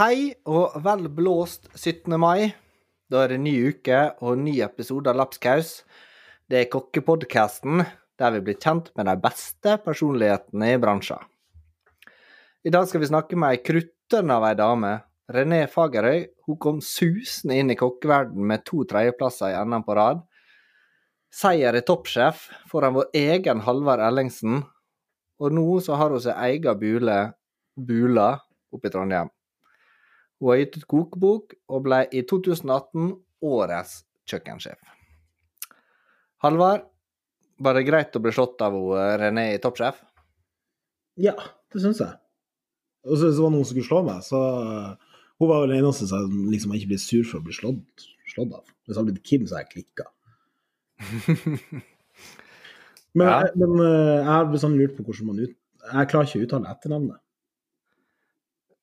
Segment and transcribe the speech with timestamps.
[0.00, 2.14] Hei og vel blåst 17.
[2.16, 2.54] mai.
[3.12, 5.82] Da er det ny uke og ny episode av Lapskaus.
[6.48, 7.82] Det er kokkepodkasten
[8.16, 11.20] der vi blir kjent med de beste personlighetene i bransjen.
[12.64, 14.94] I dag skal vi snakke med ei krutten av ei dame.
[15.36, 16.24] René Fagerøy.
[16.48, 20.22] Hun kom susende inn i kokkeverdenen med to tredjeplasser i NM på rad.
[21.28, 24.62] Seier i Toppsjef foran vår egen Halvard Ellingsen.
[25.44, 27.18] Og nå så har hun sin egen bule,
[27.76, 28.30] Bula,
[28.72, 29.28] oppe i Trondheim.
[30.40, 33.10] Hun har gitt ut kokebok, og ble i 2018
[33.44, 33.98] årets
[34.30, 34.80] kjøkkensjef.
[36.40, 36.86] Halvard,
[37.60, 39.98] var det greit å bli slått av eh, René i Toppsjef?
[41.20, 41.34] Ja,
[41.72, 42.16] det syns jeg.
[43.04, 45.82] Og så var det noen som skulle slå meg, så uh, Hun var vel den
[45.82, 48.64] eneste som liksom ikke ble sur for å bli slått, slått av.
[48.84, 50.08] Hvis det hadde blitt Kim, så hadde jeg klikka.
[53.16, 53.40] Men, Ja.
[53.42, 55.54] jeg, men uh, jeg har bestandig lurt på hvordan man ut...
[55.90, 57.18] Jeg klarer ikke å uttale etternavnet.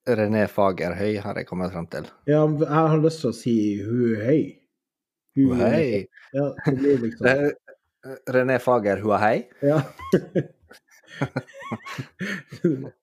[0.07, 2.05] René Fagerhøy har jeg kommet frem til.
[2.29, 4.39] Ja, jeg har lyst til å si Huhei.
[5.37, 6.07] Hu- Hei.
[6.33, 9.43] Ja, det blir liksom Eh, René Fager Huahei?
[9.61, 9.81] Ja.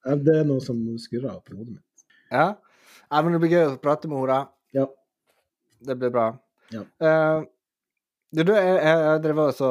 [0.05, 2.05] Ja, det er noe som skurrer på hodet mitt.
[2.33, 2.55] Ja.
[3.13, 4.39] Men det blir gøy å prate med henne.
[4.75, 4.87] Ja.
[5.85, 6.27] Det blir bra.
[6.73, 6.83] Ja.
[7.05, 7.45] Eh,
[8.43, 9.69] du, jeg, jeg, drev også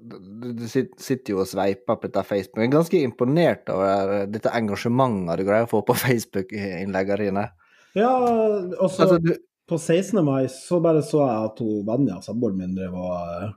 [0.00, 2.62] Du, sitter jo og sveiper på dette Facebook.
[2.62, 7.44] Jeg er ganske imponert over dette engasjementet du greier å få på Facebook-innleggene dine.
[7.98, 9.32] Ja, og så Altså, du,
[9.68, 10.20] på 16.
[10.24, 13.50] mai så bare så jeg at hun Vanja, samboeren min, drev og eh,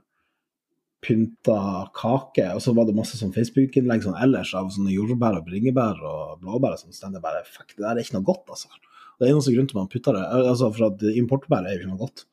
[1.02, 1.58] pynta
[1.96, 2.50] kake.
[2.56, 6.42] Og så var det masse sånn Facebook-innlegg sånn ellers av sånne jordbær og bringebær og
[6.42, 6.76] blåbær.
[6.76, 8.68] og sånn, så jeg bare fuck, det der er ikke noe godt, altså.
[9.18, 11.90] Det er eneste grunnen til man putter det, altså for at importbær er jo ikke
[11.92, 12.24] noe godt.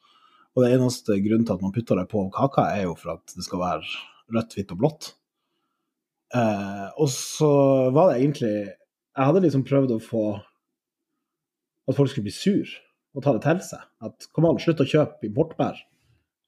[0.55, 3.35] Og det eneste grunnen til at man putter det på kaka, er jo for at
[3.35, 3.83] det skal være
[4.35, 5.09] rødt, hvitt og blått.
[6.35, 7.49] Eh, og så
[7.89, 10.23] var det egentlig Jeg hadde liksom prøvd å få
[11.89, 12.69] at folk skulle bli sur
[13.17, 13.85] og ta det til seg.
[14.05, 15.79] At kom an, slutt å kjøpe importbær.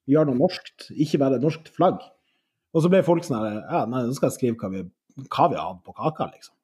[0.08, 1.98] Gjør noe norskt, ikke bare norskt flagg.
[2.72, 4.84] Og så ble folk sånn her Ja, nei, nå skal jeg skrive hva vi,
[5.26, 6.54] hva vi hatt på kaka, liksom.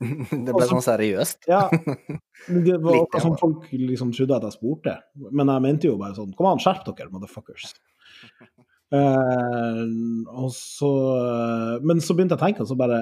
[0.46, 1.46] det ble sånn seriøst.
[1.48, 1.66] Ja,
[2.66, 4.96] det var akkurat som folk liksom trodde at jeg spurte.
[5.30, 7.72] Men jeg mente jo bare sånn Kom an, skjerp dere, motherfuckers.
[8.94, 9.80] Eh,
[10.30, 10.88] og så
[11.82, 13.00] Men så begynte jeg å tenke, og så bare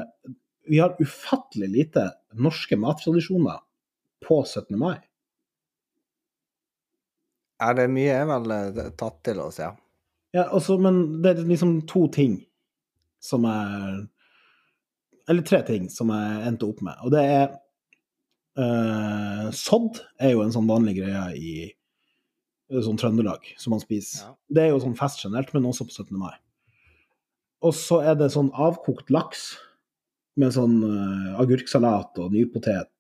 [0.65, 2.07] Vi har ufattelig lite
[2.41, 3.59] norske mattradisjoner
[4.25, 4.79] på 17.
[4.81, 4.97] mai.
[7.61, 9.75] Ja, det er mye er vel eh, tatt til oss, ja.
[10.35, 12.39] Ja, også, men det er liksom to ting
[13.23, 14.01] som jeg
[15.31, 16.99] Eller tre ting som jeg endte opp med.
[17.05, 17.47] Og det er
[18.61, 24.25] uh, Sodd er jo en sånn vanlig greie i eh, sånn Trøndelag, som man spiser.
[24.27, 24.33] Ja.
[24.57, 26.13] Det er jo sånn fest generelt, men også på 17.
[26.21, 26.35] mai.
[27.65, 29.55] Og så er det sånn avkokt laks
[30.41, 32.91] med sånn uh, agurksalat og nypotet.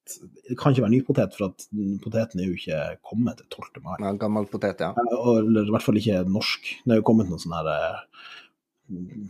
[0.44, 1.66] Det kan ikke være nypotet, for at
[2.04, 3.82] poteten er jo ikke kommet til 12.
[3.84, 3.96] mai.
[4.04, 4.92] ja gammel potet, ja.
[4.94, 6.72] Ja, Eller i hvert fall ikke norsk.
[6.84, 8.32] Det er jo kommet noen sånn her uh,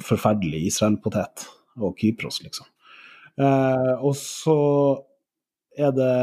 [0.04, 1.46] forferdelig Israel-potet
[1.80, 2.68] og Kypros, liksom.
[3.40, 4.58] Eh, og så
[5.78, 6.14] er det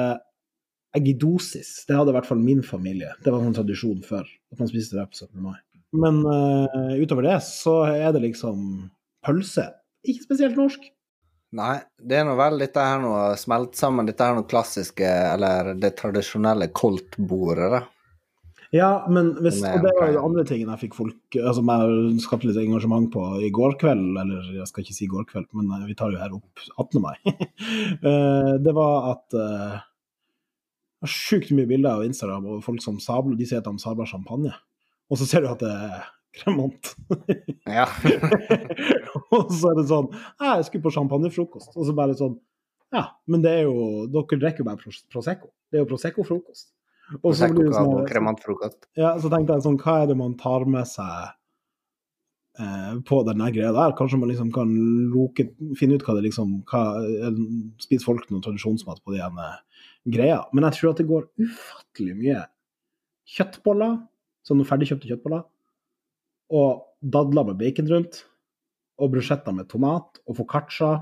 [0.97, 1.81] eggidosis.
[1.87, 3.11] Det hadde i hvert fall min familie.
[3.23, 5.35] Det var en tradisjon før, at man spiste det på 17.
[5.43, 5.59] mai.
[5.91, 8.89] Men eh, utover det så er det liksom
[9.25, 9.67] pølse.
[10.07, 10.87] Ikke spesielt norsk.
[11.51, 15.73] Nei, det er nå vel dette her noe smelt sammen, dette her noe klassiske, eller
[15.75, 17.81] det tradisjonelle koldtbordet, da.
[18.71, 22.21] Ja, men hvis, og det var jo den andre tingen jeg fikk folk altså jeg
[22.23, 25.49] skapte litt engasjement på i går kveld, eller jeg skal ikke si i går kveld,
[25.57, 27.03] men eh, vi tar jo her opp 18.
[27.03, 27.15] mai.
[28.01, 29.75] Eh, det var at uh,
[31.05, 34.53] sjukt mye bilder av Instagram og folk som sabler, de sier at de sabler champagne,
[35.11, 36.07] og så ser du at det er
[36.39, 36.95] kremant.
[37.67, 37.85] Ja.
[39.35, 41.75] og så er det sånn Jeg skulle på champagnefrokost.
[41.75, 42.37] Og så bare sånn
[42.91, 44.81] Ja, men det er jo Dere drikker jo bare
[45.13, 45.51] Prosecco.
[45.69, 46.71] Det er jo Prosecco-frokost.
[47.19, 48.87] Og så blir det sånn kremantfrokost.
[48.99, 51.31] ja, så tenkte jeg sånn, hva er det man tar med seg
[52.61, 53.95] eh, på denne greia der?
[53.97, 54.71] Kanskje man liksom kan
[55.13, 55.49] loke,
[55.79, 56.83] finne ut hva det liksom hva,
[57.83, 59.49] Spiser folk noe tradisjonsmat på de ene
[60.11, 60.41] greia?
[60.55, 62.45] Men jeg tror at det går ufattelig mye
[63.31, 63.99] kjøttboller,
[64.47, 65.45] sånne ferdigkjøpte kjøttboller,
[66.51, 68.23] og dadler med bacon rundt,
[69.01, 70.95] og brusjetter med tomat, og foccaccia,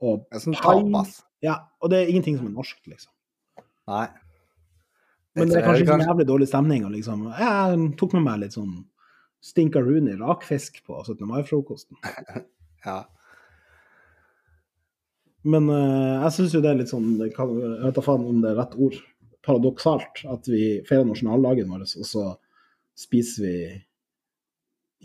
[0.00, 1.04] og sånn pai.
[1.44, 3.12] Ja, og det er ingenting som er norsk, liksom.
[3.90, 4.08] Nei.
[5.38, 6.84] Men det er kanskje ikke jævlig dårlig stemning.
[6.88, 8.74] Og liksom, jeg tok med meg litt sånn
[9.44, 11.24] stinkaroonie rakfisk på 17.
[11.28, 12.00] mai-frokosten.
[12.80, 13.02] Ja.
[15.44, 18.22] Men uh, jeg syns jo det er litt sånn det kan, Jeg vet da faen
[18.24, 18.96] om det er rett ord.
[19.44, 22.24] Paradoksalt at vi feirer nasjonaldagen vår, og så
[22.96, 23.52] spiser vi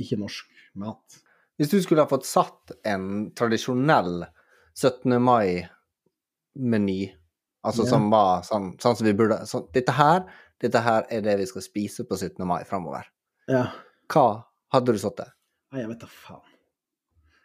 [0.05, 1.19] ikke norsk mat.
[1.59, 4.25] Hvis du skulle ha fått satt en tradisjonell
[4.75, 5.19] 17.
[5.23, 6.97] mai-meny,
[7.65, 7.89] Altså Ja.
[7.89, 10.23] som var sånn, sånn som vi burde så, dette, her,
[10.61, 12.45] dette her er det vi skal spise på 17.
[12.47, 13.05] mai framover.
[13.49, 13.71] Ja.
[14.09, 15.27] Hva hadde du satt det?
[15.73, 16.41] Nei, jeg vet da faen.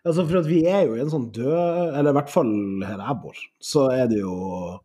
[0.05, 2.51] Altså, for at vi er jo i en sånn død Eller i hvert fall
[2.87, 4.79] her jeg bor, så er det jo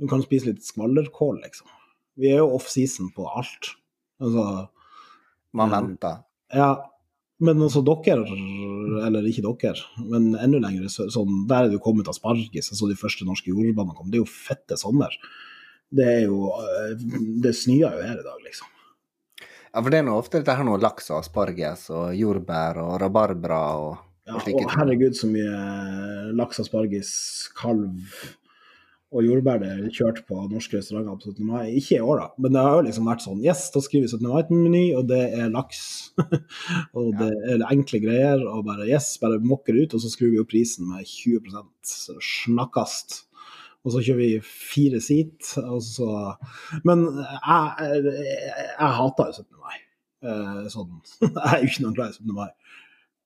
[0.00, 1.66] Du kan spise litt skvallerkål, liksom.
[2.16, 3.74] Vi er jo off-season på alt.
[4.20, 4.68] Altså
[5.52, 5.74] Man Mm.
[5.98, 6.24] venter.
[6.54, 6.76] Ja,
[7.40, 8.24] men altså dere,
[9.06, 12.98] eller ikke dere, men enda lenger, sånn, der er det jo kommet asparges, altså de
[13.00, 14.10] første norske jordbærene kom.
[14.12, 15.14] Det er jo fette sommer.
[15.90, 16.92] Det er jo eh,
[17.42, 18.68] Det snør jo her i dag, liksom.
[19.70, 22.94] Ja, for det er nå ofte dette her noe laks og asparges og jordbær og
[23.02, 23.90] rabarbra og,
[24.28, 27.10] Ja, og slike og herregud, så mye laks, asparges,
[27.58, 27.88] kalv
[29.10, 31.46] og jordbær det kjørte kjørt på norske restauranter på 17.
[31.48, 31.72] mai.
[31.80, 34.12] Ikke i år, da, men det har jo liksom vært sånn Yes, da skriver vi
[34.12, 34.28] 17.
[34.30, 35.80] mai-meny, og det er laks.
[36.98, 38.44] og det er enkle greier.
[38.46, 43.24] Og bare yes, bare mokker ut, og så skrur vi opp prisen med 20% snakkast.
[43.80, 46.08] Og så kjører vi fire seat, og så
[46.84, 48.14] Men jeg, jeg,
[48.76, 49.48] jeg hater jo 17.
[49.58, 49.78] mai.
[50.20, 50.90] Eh, Sånn.
[51.24, 52.34] Jeg er jo ikke noe glad i 17.
[52.36, 52.50] mai.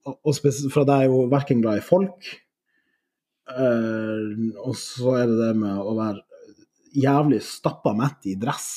[0.06, 2.26] Og, og spes- for at jeg er jo verken glad i folk,
[3.50, 4.30] eh,
[4.64, 6.22] og så er det det med å være
[6.94, 8.68] jævlig stappa mett i dress.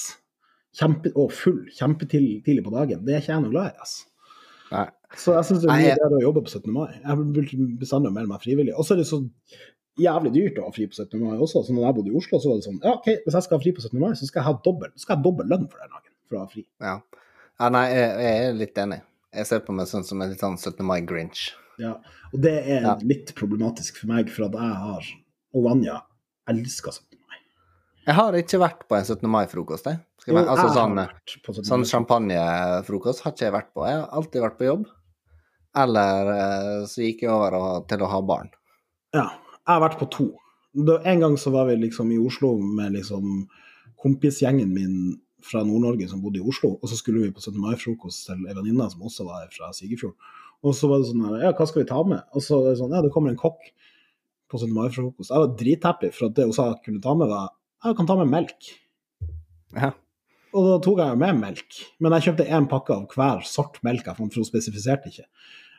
[0.77, 3.01] Kjempe, og full kjempetidlig på dagen.
[3.05, 3.81] Det er ikke jeg noe glad i.
[3.81, 4.05] altså.
[4.73, 4.85] Nei.
[5.15, 6.69] Så jeg syns det er mye bedre å jobbe på 17.
[6.75, 6.89] mai.
[6.99, 8.75] Jeg vil bestandig melde meg frivillig.
[8.75, 9.21] Og så er det så
[9.97, 11.17] jævlig dyrt å ha fri på 17.
[11.21, 11.63] mai også.
[11.65, 13.57] Så når jeg bodde i Oslo, så var det sånn ja, OK, hvis jeg skal
[13.57, 14.01] ha fri på 17.
[14.01, 16.13] mai, så skal jeg ha dobbel, skal jeg ha dobbel lønn for den dagen.
[16.27, 16.65] For å ha fri.
[16.83, 16.97] Ja.
[17.63, 18.99] ja nei, jeg, jeg er litt enig.
[19.35, 20.85] Jeg ser på meg sånn som en litt sånn 17.
[20.87, 21.49] mai-grinch.
[21.79, 21.95] Ja.
[22.33, 22.95] Og det er Ja.
[23.03, 25.03] litt problematisk for meg, for at jeg har
[25.55, 26.01] Og Vanja
[26.49, 27.17] elsker 17.
[27.27, 27.37] mai.
[28.05, 29.29] Jeg har ikke vært på en 17.
[29.29, 29.99] mai-frokost, jeg.
[30.27, 31.63] Jo, jeg altså sånn, har vært på 17.
[31.65, 33.85] sånn champagnefrokost har ikke jeg vært på.
[33.87, 34.85] Jeg har alltid vært på jobb.
[35.75, 38.49] Eller eh, så gikk jeg over til å ha barn.
[39.13, 40.27] Ja, jeg har vært på to.
[41.05, 43.47] En gang så var vi liksom i Oslo med liksom
[44.03, 47.57] kompisgjengen min fra Nord-Norge som bodde i Oslo, og så skulle vi på 17.
[47.63, 50.15] mai-frokost til ei venninne som også var fra Sigefjord.
[50.65, 52.25] Og så var det sånn her, ja, hva skal vi ta med?
[52.33, 53.69] Og så er det sånn, ja, det kommer en kokk
[54.47, 54.73] på 17.
[54.75, 55.31] mai-frokost.
[55.31, 57.99] Jeg var drithappy, for at det hun sa jeg kunne ta med, var ja, jeg
[57.99, 58.71] kan ta med melk.
[59.75, 59.93] Ja.
[60.57, 64.07] Og da tok jeg med melk, men jeg kjøpte én pakke av hver sort melk
[64.07, 65.27] jeg fant, for hun spesifiserte ikke.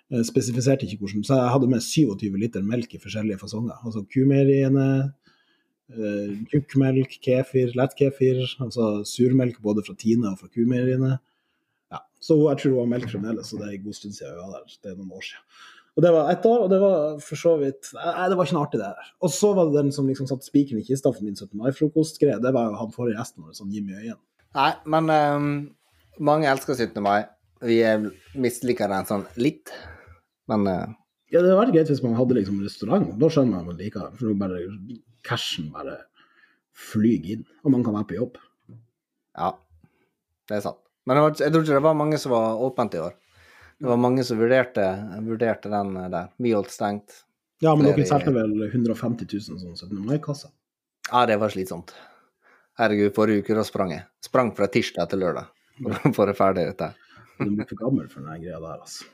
[0.08, 3.76] Jeg Spesifiserte ikke hvordan, Så jeg hadde med 27 liter melk i forskjellige fasonger.
[3.84, 4.86] Altså kumeieriene,
[5.94, 11.16] eh, tjukkmelk, kefir, lettkefir, altså surmelk både fra Tine og fra kumeieriene.
[11.92, 14.36] Ja, så jeg tror hun har melk fremdeles, og det er en god stund siden
[14.36, 14.78] vi var der.
[14.78, 15.44] Det er noen år siden.
[15.98, 18.54] Og det var ett år, og det var for så vidt Nei, det var ikke
[18.54, 19.08] noe artig, det der.
[19.26, 21.56] Og så var det den som liksom satte spikeren i kista for min 17.
[21.58, 22.38] mai-frokostgreie.
[22.44, 24.20] Det var jo han forrige gjesten vår, sånn Jimmy Øyen.
[24.54, 25.48] Nei, men um,
[26.30, 27.02] mange elsker 17.
[27.02, 27.26] mai.
[27.66, 27.80] Vi
[28.38, 29.74] misliker den sånn litt.
[30.50, 30.94] Men uh...
[31.32, 33.10] Ja, det hadde vært greit hvis man hadde liksom restaurant.
[33.18, 34.20] Da skjønner man man liker det.
[34.20, 34.62] For da bare
[35.26, 35.96] cashen bare
[36.78, 38.36] flyr inn, og man kan være på jobb.
[39.38, 39.52] ja,
[40.48, 40.82] det er sant.
[41.08, 43.16] Men det var, jeg tror ikke det var mange som var åpent i år.
[43.78, 44.84] Det var mange som vurderte,
[45.24, 46.28] vurderte den der.
[46.36, 47.22] Vi holdt stengt.
[47.64, 50.02] Ja, men dere solgte vel 150 000 sånn 17.
[50.06, 50.52] mai-kasser?
[51.08, 51.94] Ja, det var slitsomt.
[52.78, 54.04] Herregud, forrige uke da sprang jeg.
[54.22, 55.48] Sprang fra tirsdag til lørdag
[55.80, 56.92] for å få det ferdig, dette.
[57.38, 59.08] Du blir for gammel for den greia der, altså.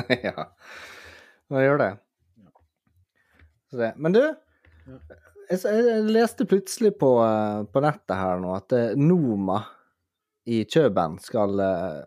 [0.26, 0.48] ja.
[1.52, 1.90] Nå gjør det?
[3.70, 3.92] Så det.
[4.00, 4.22] Men du,
[5.50, 9.60] jeg, jeg leste plutselig på, eh, på nettet her nå at eh, Noma
[10.50, 12.00] i Kjøben skal eh,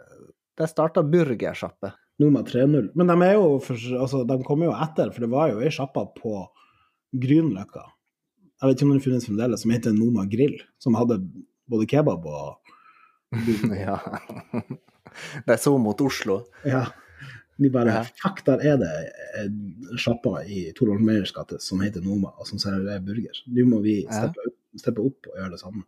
[0.59, 1.89] De starta burgersjappe.
[2.21, 2.91] Noma 3-0.
[2.93, 5.71] Men de er jo for, altså, de kommer jo etter, for det var jo ei
[5.73, 6.43] sjappe på
[7.23, 7.88] Grünerløkka.
[8.62, 10.55] Jeg vet ikke om den finnes fremdeles, som heter Noma Grill.
[10.81, 11.19] Som hadde
[11.69, 12.73] både kebab og
[13.85, 13.97] ja.
[15.47, 16.43] De så mot Oslo.
[16.69, 16.85] Ja.
[17.62, 18.03] De bare Ja.
[18.24, 18.93] Fuck, der er det
[20.01, 23.43] sjappa i Torolf Meyers gate som heter Noma, og som serverer burger.
[23.48, 25.83] Nå må vi steppe, opp, steppe opp og gjøre det samme.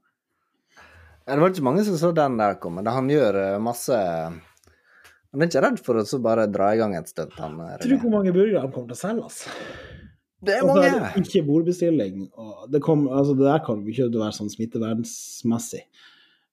[1.25, 2.84] Ja, Det var ikke mange som så den der komme.
[2.86, 6.77] Da Han gjør eh, masse Han er ikke redd for å så bare dra i
[6.77, 9.24] gang et stunt, han eh, Tror du hvor mange burgere han kommer til å selge,
[9.25, 9.50] altså?
[10.45, 10.91] Det er mange!
[11.15, 12.27] det ikke bordbestilling.
[12.38, 15.81] Og det, kom, altså det der kan ikke være sånn smittevernsmessig.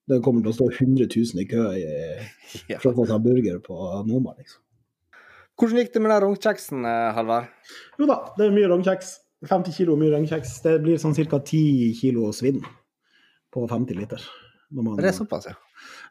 [0.08, 1.84] Det kommer til å stå 100 000 i kø i,
[2.72, 2.78] Ja.
[2.80, 3.76] for å få seg burger på
[4.08, 4.61] Noma, liksom.
[5.60, 7.48] Hvordan gikk det med den rognkjeksen, eh, Halvard?
[8.00, 9.12] Jo da, det er mye rognkjeks.
[9.50, 10.60] 50 kilo mye rognkjeks.
[10.64, 11.38] Det blir sånn ca.
[11.38, 12.62] 10 kilo svinn
[13.52, 14.20] på 50 liter.
[14.72, 15.54] Man- Det er såpass, ja.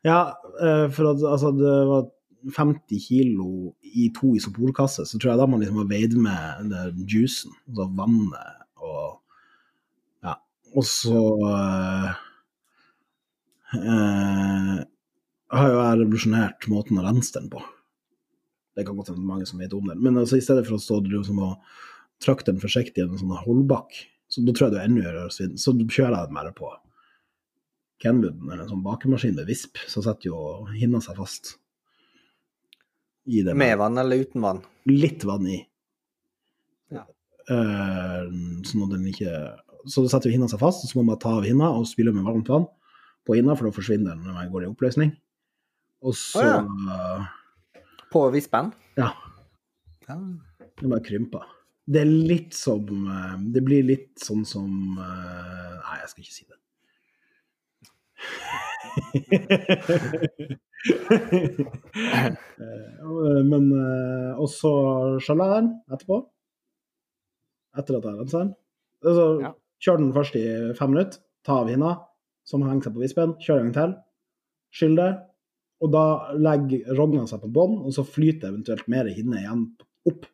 [0.04, 2.10] Ja, eh, for at altså, det var
[2.54, 7.06] 50 kilo i to isoporkasser, så tror jeg da man liksom har veid med den
[7.08, 9.20] juicen, altså vannet og
[10.24, 10.36] Ja.
[10.76, 12.14] Og så øh,
[13.76, 14.80] øh,
[15.52, 17.62] har jo jeg revolusjonert måten å rense den på.
[18.76, 20.00] Det kan godt hende mange som vet om den.
[20.04, 21.74] Men altså, i stedet for å stå liksom og
[22.24, 25.58] trakke den forsiktig i en sånn holdbakk, Så da tror jeg du enda gjør svinn.
[25.60, 26.70] Så kjører jeg den bare på
[28.02, 30.38] Kenwooden, eller en sånn bakemaskin med visp, så setter jo
[30.72, 31.58] hinna seg fast.
[33.28, 34.62] I det Med vann eller uten vann?
[34.90, 35.60] litt vann i.
[36.96, 37.04] Ja.
[37.52, 38.24] Uh,
[38.66, 39.34] sånn at den ikke
[39.90, 42.24] Så setter hinna seg fast, og så må man ta av hinna og spyle med
[42.26, 42.68] varmt vann
[43.28, 45.12] på hinna, for da forsvinner den når den går i oppløsning.
[46.06, 46.66] Og så Å,
[48.12, 48.72] På vispen?
[49.00, 49.12] Ja.
[50.08, 50.18] Ja.
[50.82, 51.46] Det bare krymper.
[51.92, 56.36] Det er litt som eh, Det blir litt sånn som eh, Nei, jeg skal ikke
[56.36, 56.58] si det.
[62.62, 63.72] Eh, Men
[64.38, 64.72] også
[65.22, 66.22] den etterpå.
[67.78, 68.54] Etter at jeg har rensa den.
[69.06, 69.54] Altså, Ja.
[69.82, 70.44] Kjør den først i
[70.78, 71.96] fem minutter, ta av hinna
[72.46, 73.94] som henger seg på vispen, kjør en gang til,
[74.78, 75.08] skyll det.
[75.82, 76.04] Og da
[76.38, 79.64] legger rogna seg på bånn, og så flyter eventuelt mer hinne igjen
[80.10, 80.28] opp.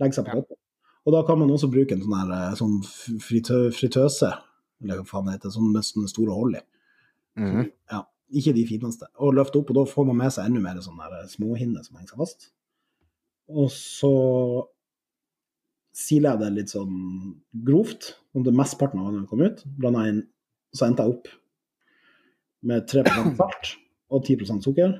[0.00, 0.60] Legger seg på toppen.
[1.06, 4.32] Og da kan man også bruke en sånn, her, eh, sånn fritø fritøse,
[4.82, 6.62] eller hva faen det heter, sånn med sånne store hold i.
[7.38, 7.70] Mhm.
[7.92, 9.06] Ja, ikke de fineste.
[9.20, 12.00] Og løfte opp, og da får man med seg enda mer sånne der småhinner som
[12.00, 12.50] henger seg fast.
[13.48, 14.66] Og så
[15.96, 19.62] siler jeg det litt sånn grovt, om det mesteparten av vannet kom ut.
[19.78, 20.22] Blanda inn,
[20.74, 21.28] så endte jeg opp
[22.66, 23.04] med 3
[23.36, 23.76] salt
[24.12, 24.94] og 10% sukker.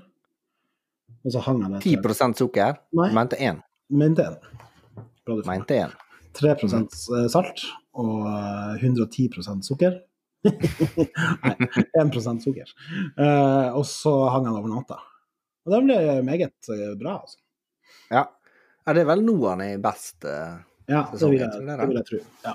[1.27, 2.79] Og så hang jeg det 10 sukker?
[2.99, 3.09] Nei.
[3.15, 3.63] Mente én?
[3.91, 4.37] Mente en.
[5.27, 5.51] Bra du får.
[5.51, 5.97] Mente én.
[6.37, 6.99] 3%
[7.33, 7.65] salt
[7.97, 9.99] og eh, 110% sukker.
[10.47, 11.55] Nei,
[11.99, 12.13] 1
[12.45, 12.71] sukker.
[13.19, 15.01] Uh, og så hang han over natta.
[15.67, 17.41] Og det ble meget eh, bra, altså.
[18.13, 18.29] Ja.
[18.87, 20.21] Er Det vel nå han er best.
[20.23, 22.19] Uh, Ja, det vil jeg, det vil jeg tro.
[22.45, 22.53] Ja.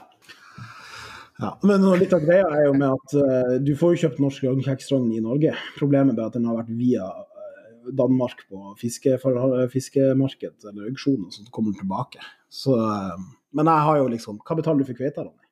[1.41, 1.55] Ja.
[1.65, 5.07] Men litt av greia er jo med at uh, du får jo kjøpt norsk rognkjeksrogn
[5.15, 5.55] i Norge.
[5.79, 11.33] Problemet er at den har vært via eh, Danmark på fiskefor- fiskemarked eller auksjon, og
[11.33, 12.21] så kommer den tilbake.
[12.53, 13.17] Så, eh,
[13.57, 15.45] men jeg har jo liksom Hva betaler du for kveita, Ronny?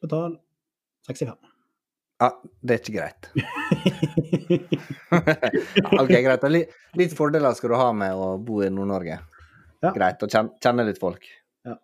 [0.03, 0.33] Betal
[1.07, 1.35] 65.
[2.17, 2.31] Ja,
[2.65, 3.23] det er ikke greit.
[6.01, 6.45] Ok, greit.
[6.53, 9.19] Litt, litt fordeler skal du ha med å bo i Nord-Norge.
[9.85, 9.91] Ja.
[9.93, 10.23] Greit.
[10.25, 11.23] Og kjenne, kjenne litt folk.
[11.67, 11.77] Ja.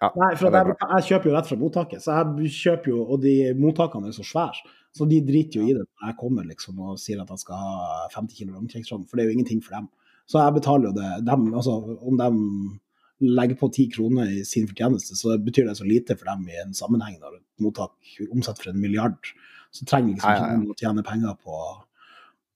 [0.00, 3.16] Ja, Nei, for jeg, jeg kjøper jo rett fra mottaket, så jeg kjøper jo, og
[3.24, 4.58] de mottakene er så svære,
[4.96, 7.56] så de driter jo i det når jeg kommer liksom og sier at jeg skal
[7.60, 7.72] ha
[8.14, 9.86] 50 kilo rognkjeksrogn, for det er jo ingenting for dem.
[10.30, 12.28] Så jeg betaler jo det dem, altså om de
[13.20, 16.56] legger på 10 kroner i sin fortjeneste, så betyr det så lite for dem i
[16.62, 17.92] en sammenheng når et mottak
[18.30, 19.32] omsetter for en milliard.
[19.70, 21.58] Så trenger liksom ikke noen å tjene penger på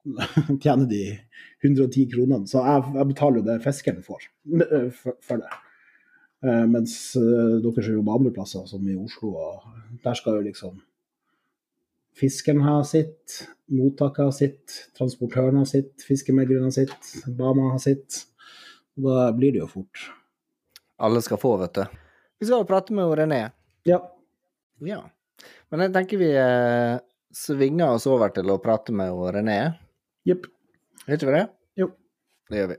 [0.65, 1.03] tjene de
[1.65, 2.49] 110 kronene.
[2.49, 4.27] Så jeg, jeg betaler jo det fiskeren får
[4.97, 5.61] for, for det.
[6.45, 10.83] Eh, mens dere som jobber andre plasser, som i Oslo, og der skal jo liksom
[12.19, 13.41] fiskeren ha sitt,
[13.73, 18.25] mottaket ha sitt, transportøren ha sitt, fiskemegleren ha sitt, Bama ha sitt.
[18.95, 20.05] Da blir det jo fort.
[21.03, 21.85] Alle skal få, vet du.
[22.39, 23.43] Vi skal jo prate med René.
[23.89, 23.99] Ja.
[24.85, 25.01] Ja.
[25.71, 26.97] Men jeg tenker vi eh,
[27.35, 29.59] svinger oss over til å prate med René.
[30.29, 30.47] Jepp.
[31.05, 31.47] Gjør ikke vi det?
[31.83, 31.89] Jo.
[32.51, 32.79] Det gjør vi.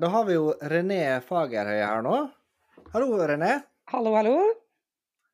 [0.00, 2.14] Da har vi jo René Fagerhøy her nå.
[2.94, 3.50] Hallo, René.
[3.92, 4.36] Hallo, hallo.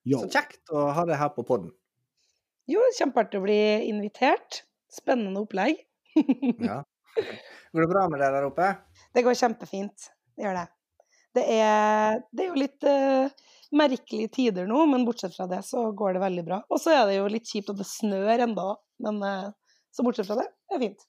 [0.02, 0.25] Jo.
[0.25, 1.68] Så kjekt å ha deg her på podden.
[2.66, 4.64] Jo, kjempeartig å bli invitert.
[4.90, 5.85] Spennende opplegg.
[6.66, 6.80] Ja.
[7.16, 8.73] Går det bra med deg der oppe?
[9.14, 10.08] Det går kjempefint.
[10.35, 10.66] Det gjør det.
[11.38, 13.46] Det er, det er jo litt uh,
[13.76, 16.61] merkelige tider nå, men bortsett fra det så går det veldig bra.
[16.73, 18.66] Og så er det jo litt kjipt at det snør enda,
[19.06, 21.08] men uh, så bortsett fra det, det er fint.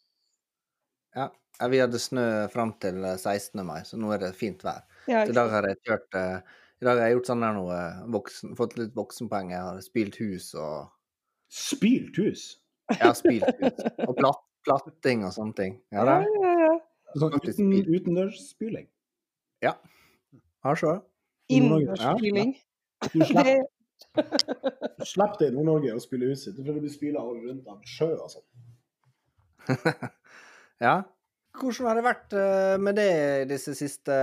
[1.17, 1.31] Ja.
[1.59, 1.67] Ja.
[1.71, 3.63] Vi hadde snø fram til eh, 16.
[3.65, 4.83] mai, så nå er det fint vær.
[5.07, 6.39] Ja, Så I dag har jeg kjørt eh,
[6.81, 7.77] I dag har jeg gjort sånn der noe
[8.13, 9.55] voksen, fått litt voksenpenger.
[9.55, 10.91] Jeg har spilt hus og
[11.47, 12.41] Spilt hus.
[12.99, 13.77] Ja, spilt hus.
[14.03, 15.77] Og platt, platting og sånne ting.
[15.95, 16.17] Ja da.
[16.25, 16.73] ja, ja, ja.
[17.17, 18.89] Sånn uten, utendørsspyling.
[20.65, 20.97] Har så.
[21.53, 22.55] Innendørsspyling.
[23.13, 23.65] Du Det-
[24.97, 28.09] du slipper det i Nord-Norge å spille huset, for det blir spyla rundt av sjø
[28.17, 28.47] og sånn.
[30.81, 31.03] Ja.
[31.57, 33.09] Hvordan har det vært eh, med det
[33.49, 34.13] disse siste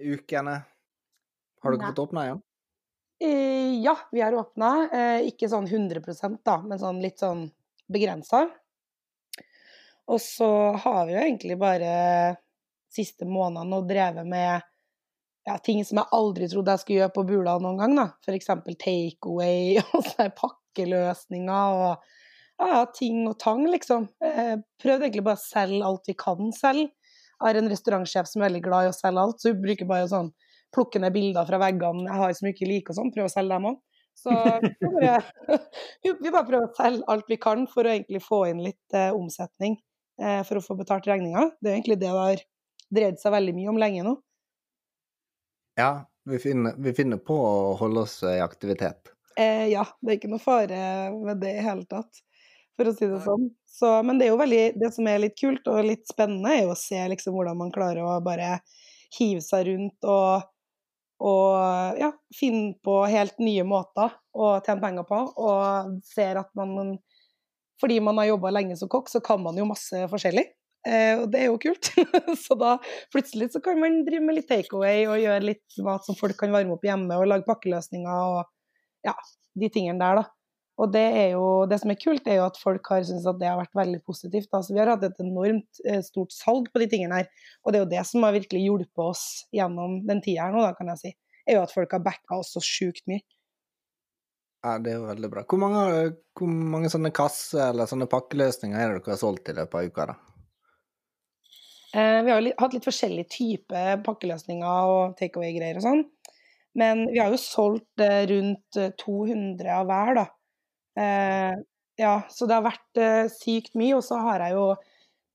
[0.00, 0.56] ukene?
[1.62, 1.90] Har dere Nei.
[1.92, 2.40] fått åpna igjen?
[3.22, 4.72] Eh, Ja, vi har åpna.
[4.92, 7.46] Eh, Ikke sånn 100% da, men sånn litt sånn
[7.92, 8.46] begrensa.
[10.10, 10.48] Og så
[10.82, 11.92] har vi jo egentlig bare
[12.92, 14.60] siste månedene nå drevet med
[15.46, 17.94] ja, ting som jeg aldri trodde jeg skulle gjøre på Bula noen gang.
[17.96, 18.08] da.
[18.26, 18.50] F.eks.
[18.82, 21.78] takeaway og sånne pakkeløsninger.
[21.86, 22.21] Og
[22.60, 24.08] ja, ting og tang, liksom.
[24.24, 26.90] Eh, prøvde egentlig bare å selge alt vi kan selge.
[27.42, 29.88] Jeg har en restaurantsjef som er veldig glad i å selge alt, så hun bruker
[29.88, 30.28] bare sånn
[30.72, 33.56] plukke ned bilder fra veggene jeg har som ikke liker og sånn, prøve å selge
[33.56, 33.80] dem òg.
[34.22, 34.30] Så
[34.80, 35.16] vi bare,
[36.22, 39.10] vi bare prøver å selge alt vi kan for å egentlig få inn litt eh,
[39.16, 39.78] omsetning
[40.20, 41.48] eh, for å få betalt regninga.
[41.58, 42.44] Det er egentlig det det har
[42.92, 44.14] dreid seg veldig mye om lenge nå.
[45.80, 49.12] Ja, vi finner, vi finner på å holde oss i aktivitet.
[49.40, 50.82] Eh, ja, det er ikke noe fare
[51.14, 52.20] med det i hele tatt,
[52.82, 53.50] for å si det sånn.
[53.72, 56.66] Så, men det er jo veldig, det som er litt kult og litt spennende, er
[56.66, 58.58] jo å se liksom hvordan man klarer å bare
[59.16, 60.48] hive seg rundt og,
[61.22, 65.20] og ja, finne på helt nye måter å tjene penger på.
[65.40, 66.98] Og ser at man
[67.82, 70.44] Fordi man har jobba lenge som kokk, så kan man jo masse forskjellig.
[70.86, 71.88] Eh, og det er jo kult.
[72.44, 72.76] så da
[73.10, 76.54] plutselig så kan man drive med litt takeaway og gjøre litt mat som folk kan
[76.54, 78.44] varme opp hjemme, og lage pakkeløsninger og
[79.06, 79.16] ja,
[79.58, 80.41] de tingene der, da.
[80.82, 83.38] Og det, er jo, det som er kult, er jo at folk har syntes at
[83.38, 84.48] det har vært veldig positivt.
[84.50, 87.28] Altså, vi har hatt et enormt eh, stort salg på de tingene her,
[87.62, 90.64] og det er jo det som har virkelig hjulpet oss gjennom den tida her nå,
[90.64, 91.14] da, kan jeg si.
[91.46, 93.22] Er jo at folk har backa oss så sjukt mye.
[94.62, 95.46] Ja, det er jo veldig bra.
[95.46, 95.86] Hvor mange,
[96.38, 99.88] hvor mange sånne kasser eller sånne pakkeløsninger er det dere har solgt i løpet av
[99.90, 100.18] uka, da?
[101.92, 106.06] Eh, vi har jo hatt litt forskjellige typer pakkeløsninger og takeaway-greier og sånn.
[106.78, 110.30] Men vi har jo solgt eh, rundt 200 av hver, da.
[110.98, 111.52] Eh,
[112.00, 113.96] ja, så det har vært eh, sykt mye.
[113.98, 114.66] Og så har jeg jo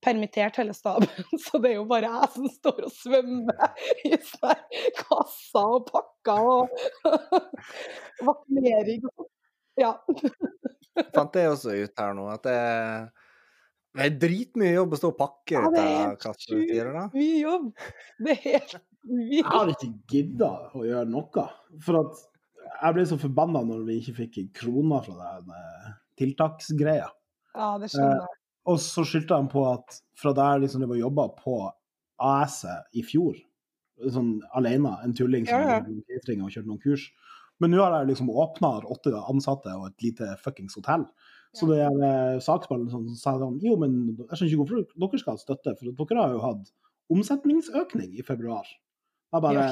[0.04, 1.08] permittert hele staben,
[1.44, 4.54] så det er jo bare jeg som står og svømmer i sånne
[5.00, 6.84] kasser og pakker og
[8.28, 9.32] vaksinering og sånn.
[9.78, 9.92] Ja.
[11.14, 12.54] Fant jeg også ut her nå, at det,
[13.94, 17.68] det er dritmye jobb å stå og pakke Ja, ut det er helt mye jobb.
[18.18, 21.46] Det er helt Jeg hadde har ikke gidda å gjøre noe.
[21.86, 22.24] For at
[22.68, 27.08] jeg ble så forbanna når vi ikke fikk kroner fra den eh, tiltaksgreia.
[27.56, 28.34] Ja, det skjønner jeg.
[28.68, 31.58] Og så skyldte han på at fra der liksom det var jobba på
[32.20, 33.38] AS-et i fjor,
[34.12, 35.80] sånn alene, en tulling som Ja, ja.
[35.82, 37.08] og kjørte noen kurs
[37.58, 41.08] Men nå har jeg liksom åpna åtte ansatte og et lite fuckings hotell.
[41.56, 45.22] Så det er eh, saksbehandleren som sa sånn Jo, men jeg skjønner ikke hvorfor dere
[45.22, 46.70] skal ha støtte, for dere har jo hatt
[47.08, 48.68] omsetningsøkning i februar.
[49.32, 49.64] Jeg bare,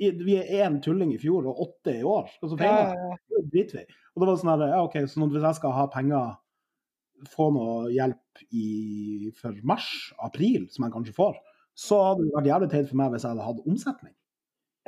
[0.00, 2.30] vi er én tulling i fjor og åtte i år.
[2.40, 2.94] Og så feiler?
[2.94, 3.42] ja, ja.
[3.50, 3.98] Driter vi.
[4.14, 6.38] Og det var sånn her, ja ok, så hvis jeg skal ha penger,
[7.30, 9.88] få noe hjelp i, for mars,
[10.24, 11.36] april, som jeg kanskje får,
[11.76, 14.14] så hadde det vært jævlig teit for meg hvis jeg hadde hatt omsetning.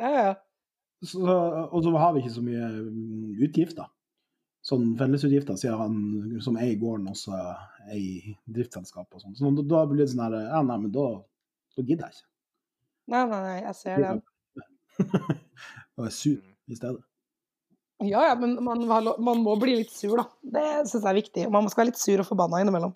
[0.00, 0.32] ja, ja.
[1.02, 3.88] Så, og så har vi ikke så mye mm, utgifter.
[4.62, 5.96] Sånn fellesutgifter, sier han
[6.44, 7.34] som eier gården også
[7.90, 9.34] eier driftsselskap og sånn.
[9.34, 11.08] Så da blir det sånn her, ja nei, men da,
[11.74, 12.28] da gidder jeg ikke.
[13.10, 14.12] Nei, nei, nei, jeg ser det.
[15.98, 16.38] Og er sur
[16.70, 17.02] i stedet.
[18.02, 20.24] Ja, ja, men man, man må bli litt sur, da.
[20.42, 21.44] Det syns jeg er viktig.
[21.54, 22.94] Man skal være litt sur og forbanna innimellom.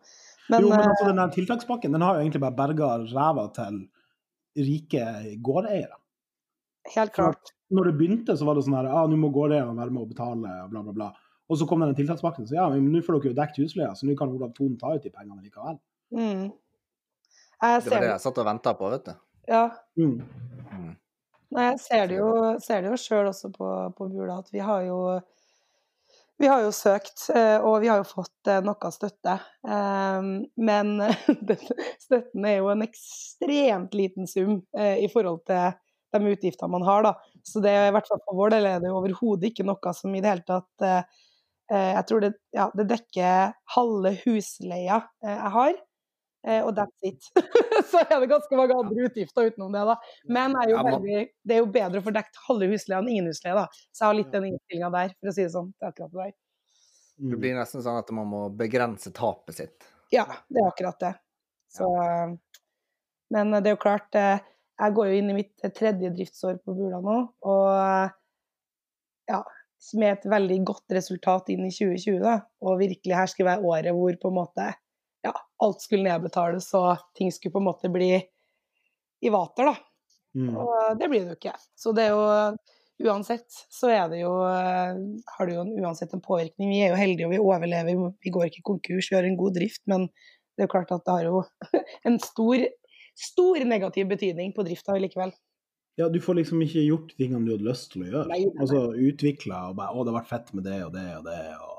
[0.51, 3.47] Men, jo, men eh, altså, den der tiltakspakken den har jo egentlig bare berga ræva
[3.55, 3.79] til
[4.67, 5.05] rike
[5.45, 5.95] gårdeiere.
[6.95, 7.53] helt klart.
[7.71, 10.11] Når det begynte, så var det sånn her, ah, nå må gårdeierne være med og
[10.13, 11.09] betale, bla, bla, bla.
[11.51, 14.07] Og så kom den tiltakspakken, så ja, men nå får dere jo dekket husleia, så
[14.07, 15.79] nå kan Olav Thon ta ut de pengene likevel.
[16.15, 16.47] Mm.
[16.51, 18.11] Jeg Det var det det.
[18.13, 19.13] jeg satt og venta på, vet du.
[19.51, 19.65] Ja.
[19.99, 20.17] Mm.
[21.55, 22.29] Nei, jeg ser det jo,
[22.63, 24.99] ser sjøl også på, på Bula, at vi har jo
[26.39, 29.39] vi har jo søkt, eh, og vi har jo fått eh, noe støtte.
[29.65, 30.27] Eh,
[30.69, 30.91] Men
[32.07, 35.73] støtten er jo en ekstremt liten sum eh, i forhold til
[36.17, 37.15] de utgiftene man har, da.
[37.45, 40.13] Så det er i hvert fall for vår del er det overhodet ikke noe som
[40.17, 40.85] i det hele tatt
[41.69, 45.75] Jeg tror det, ja, det dekker halve husleia jeg har,
[46.47, 47.29] og that's it.
[47.91, 49.97] Så er det ganske mange andre utgifter utenom det, da.
[50.31, 53.31] Men er jo veldig, det er jo bedre å få dekket halve husleia enn ingen
[53.33, 53.67] husleie, da.
[53.91, 55.73] Så jeg har litt den innstillinga der, for å si det sånn.
[55.75, 56.35] Det er akkurat det der.
[57.17, 57.31] Mm.
[57.31, 59.89] Det blir nesten sånn at man må begrense tapet sitt.
[60.15, 61.15] Ja, det er akkurat det.
[61.73, 61.89] Så,
[63.35, 64.45] men det er jo klart, eh,
[64.77, 67.71] jeg går jo inn i mitt tredje driftsår på Bula nå, og
[69.27, 69.41] ja,
[69.99, 72.39] med et veldig godt resultat inn i 2020, da.
[72.65, 74.69] Og virkelig her skal være året hvor på en måte
[75.27, 79.77] ja, alt skulle nedbetales og ting skulle på en måte bli i vater, da.
[80.37, 80.57] Mm.
[80.61, 81.55] Og det blir det jo ikke.
[81.79, 84.97] Så det er jo uansett så er det jo eh,
[85.37, 86.73] har det jo en, uansett en påvirkning.
[86.73, 89.57] Vi er jo heldige og vi overlever, vi går ikke konkurs, vi har en god
[89.59, 89.83] drift.
[89.91, 91.43] Men det er jo klart at det har jo
[92.09, 92.69] en stor,
[93.17, 95.35] stor negativ betydning på drifta likevel.
[95.97, 98.29] Ja, du får liksom ikke gjort de tingene du hadde lyst til å gjøre.
[98.29, 98.57] Nei, nei.
[98.61, 101.41] Altså utvikla og bare Å, det har vært fett med det og det og det
[101.57, 101.73] og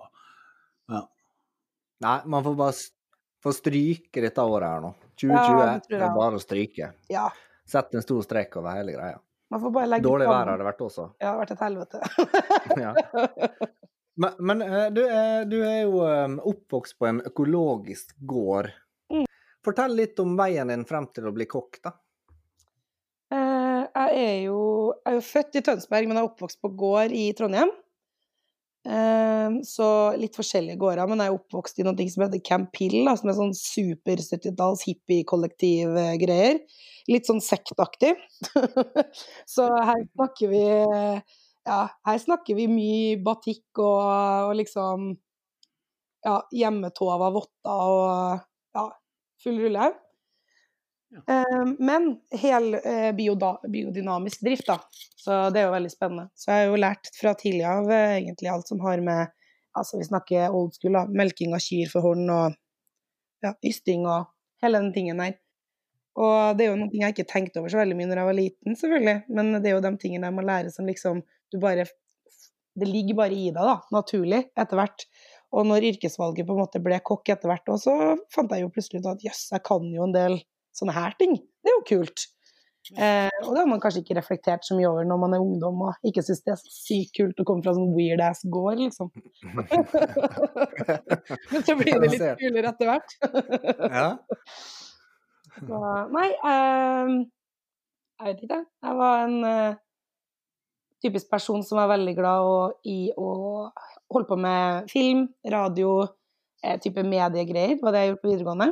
[0.88, 1.04] Ja.
[2.06, 2.78] Nei, man får bare
[3.48, 4.94] få stryke dette året her nå.
[5.18, 6.92] Ja, 2020 det er bare å stryke.
[7.12, 7.28] Ja,
[7.68, 9.20] Sett en stor strek over hele greia.
[9.52, 11.10] får Dårlig vær har det vært også.
[11.20, 12.02] Ja, det har vært et helvete.
[12.84, 12.94] Ja.
[14.18, 18.72] Men, men eh, du, er, du er jo eh, oppvokst på en økologisk gård.
[19.14, 19.28] Mm.
[19.66, 21.92] Fortell litt om veien din frem til å bli kokk, da.
[23.36, 24.58] Eh, jeg er jo
[25.04, 27.70] jeg er jo født i Tønsberg, men er oppvokst på gård i Trondheim.
[28.88, 33.02] Eh, så litt forskjellige gårder, men jeg er oppvokst i noe som heter Camp Hill,
[33.08, 36.62] da, som er sånn super 70-talls hippie-kollektiv-greier.
[37.12, 38.14] Litt sånn sektaktig.
[39.56, 40.64] så her snakker vi
[41.68, 45.10] Ja, her snakker vi mye batikk og, og liksom
[46.24, 48.40] Ja, hjemmetova, votter og
[48.76, 48.86] ja,
[49.44, 49.92] full rulle.
[51.16, 54.80] Eh, men hel eh, biodynamisk drift, da.
[55.16, 56.28] Så det er jo veldig spennende.
[56.36, 59.34] Så jeg har jo lært fra tidlig av eh, egentlig alt som har med
[59.78, 61.04] Altså vi snakker old school, da.
[61.06, 62.56] Melking av kyr for hånd og
[63.46, 64.26] ja, ysting og
[64.64, 65.36] hele den tingen der.
[66.18, 68.38] Og det er jo noe jeg ikke tenkte over så veldig mye når jeg var
[68.40, 69.16] liten, selvfølgelig.
[69.38, 71.22] Men det er jo de tingene jeg må lære som liksom
[71.54, 71.86] du bare
[72.78, 73.78] Det ligger bare i deg, da.
[73.94, 75.06] Naturlig, etter hvert.
[75.54, 77.94] Og når yrkesvalget på en måte ble kokk etter hvert, så
[78.34, 80.42] fant jeg jo plutselig ut at jøss, jeg kan jo en del
[80.78, 81.38] sånne her ting.
[81.38, 82.28] Det er jo kult.
[82.96, 85.82] Eh, og det har man kanskje ikke reflektert så mye over når man er ungdom
[85.90, 88.80] og ikke syns det er så sykt kult å komme fra sånn weird ass gård,
[88.80, 89.12] liksom.
[91.52, 93.18] Men så blir det litt kulere etter hvert.
[93.92, 94.10] Ja.
[95.58, 95.78] Så,
[96.14, 97.12] nei, eh,
[98.22, 98.60] jeg vet ikke.
[98.86, 99.78] Jeg var en eh,
[101.02, 103.30] typisk person som var veldig glad og, i å
[104.14, 106.04] holde på med film, radio,
[106.62, 107.80] eh, type mediegreier.
[107.82, 108.70] Var det jeg gjorde på videregående.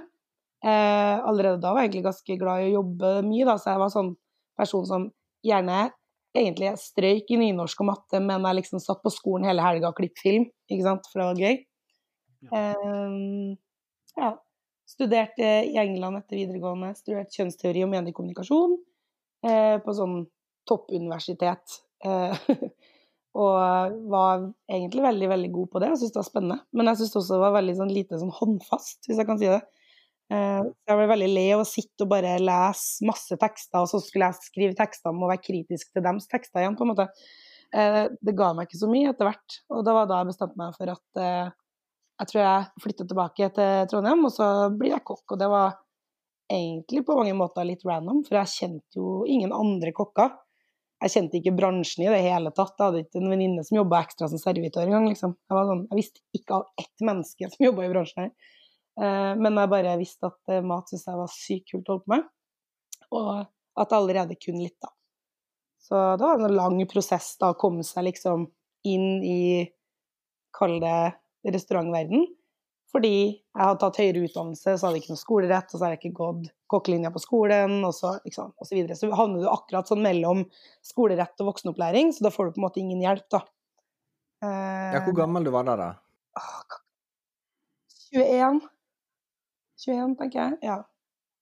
[0.64, 3.84] Eh, allerede da var jeg egentlig ganske glad i å jobbe mye, da, så jeg
[3.84, 4.16] var sånn
[4.58, 5.08] person som
[5.46, 5.90] gjerne
[6.36, 10.00] egentlig strøyk i nynorsk og matte, men jeg liksom satt på skolen hele helga og
[10.00, 11.62] klippet film, ikke sant, for det var gøy.
[12.54, 13.56] Eh,
[14.22, 14.34] ja.
[14.86, 18.76] Studerte i England etter videregående, studerte kjønnsteori og mediekommunikasjon
[19.48, 20.20] eh, på sånn
[20.70, 21.80] toppuniversitet.
[22.06, 22.36] Eh,
[23.46, 26.60] og var egentlig veldig, veldig god på det og syntes det var spennende.
[26.78, 29.50] Men jeg syntes også det var veldig sånn lite sånn håndfast, hvis jeg kan si
[29.50, 29.64] det.
[30.34, 33.90] Eh, så jeg ble veldig lei av å sitte og bare lese masse tekster, og
[33.92, 36.94] så skulle jeg skrive tekster om å være kritisk til deres tekster igjen, på en
[36.94, 37.10] måte.
[37.76, 39.60] Eh, det ga meg ikke så mye etter hvert.
[39.74, 41.54] Og det var da jeg bestemte meg for at eh,
[42.16, 45.26] jeg tror jeg flytter tilbake til Trondheim, og så blir jeg kokk.
[45.36, 45.76] Og det var
[46.52, 50.34] egentlig på mange måter litt random, for jeg kjente jo ingen andre kokker.
[51.04, 52.78] Jeg kjente ikke bransjen i det hele tatt.
[52.80, 55.10] Jeg hadde ikke en venninne som jobba ekstra som servitør engang.
[55.12, 55.36] Liksom.
[55.36, 58.54] Jeg, sånn, jeg visste ikke av ett menneske som jobba i bransjen her.
[58.96, 62.06] Eh, men jeg bare visste at eh, mat syntes jeg var sykt kult å holde
[62.06, 62.30] på med,
[63.12, 63.32] og
[63.76, 64.92] at jeg allerede kunne litt, da.
[65.86, 68.48] Så det var en lang prosess da å komme seg liksom
[68.90, 69.66] inn i,
[70.56, 71.14] kall det,
[71.46, 72.24] restaurantverden.
[72.96, 75.94] Fordi jeg hadde tatt høyere utdannelse, så hadde jeg ikke noe skolerett, og så har
[75.94, 78.96] jeg ikke gått kokkelinja på skolen, og så, liksom, og så videre.
[78.98, 80.46] Så havner du akkurat sånn mellom
[80.86, 83.44] skolerett og voksenopplæring, så da får du på en måte ingen hjelp, da.
[84.96, 85.92] ja, hvor gammel du var da, da?
[88.16, 88.64] 21.
[89.86, 90.58] 21, tenker jeg.
[90.64, 90.78] Ja.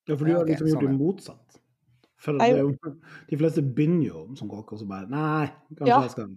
[0.07, 1.59] Ja, for du Ja, har liksom gjort sånn, det motsatt.
[2.23, 2.93] For Jeg- det jo,
[3.29, 6.01] de fleste begynner jo som kokk, og så bare Nei, kanskje Ja.
[6.01, 6.29] jeg skal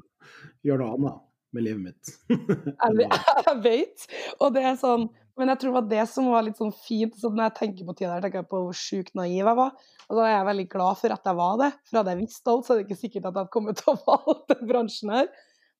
[0.64, 1.20] gjøre noe annet
[1.52, 2.04] med livet mitt.
[2.82, 3.10] Jeg,
[3.46, 4.06] jeg vet.
[4.40, 7.12] Og det er sånn Men jeg tror det var det som var litt sånn fint.
[7.20, 9.74] Så når jeg tenker på tida der, tenker jeg på hvor sjukt naiv jeg var.
[10.08, 11.68] Og da er jeg veldig glad for at jeg var det.
[11.84, 13.92] For hadde jeg visst alt, så er det ikke sikkert at jeg hadde kommet til
[13.92, 15.28] å valge den bransjen her.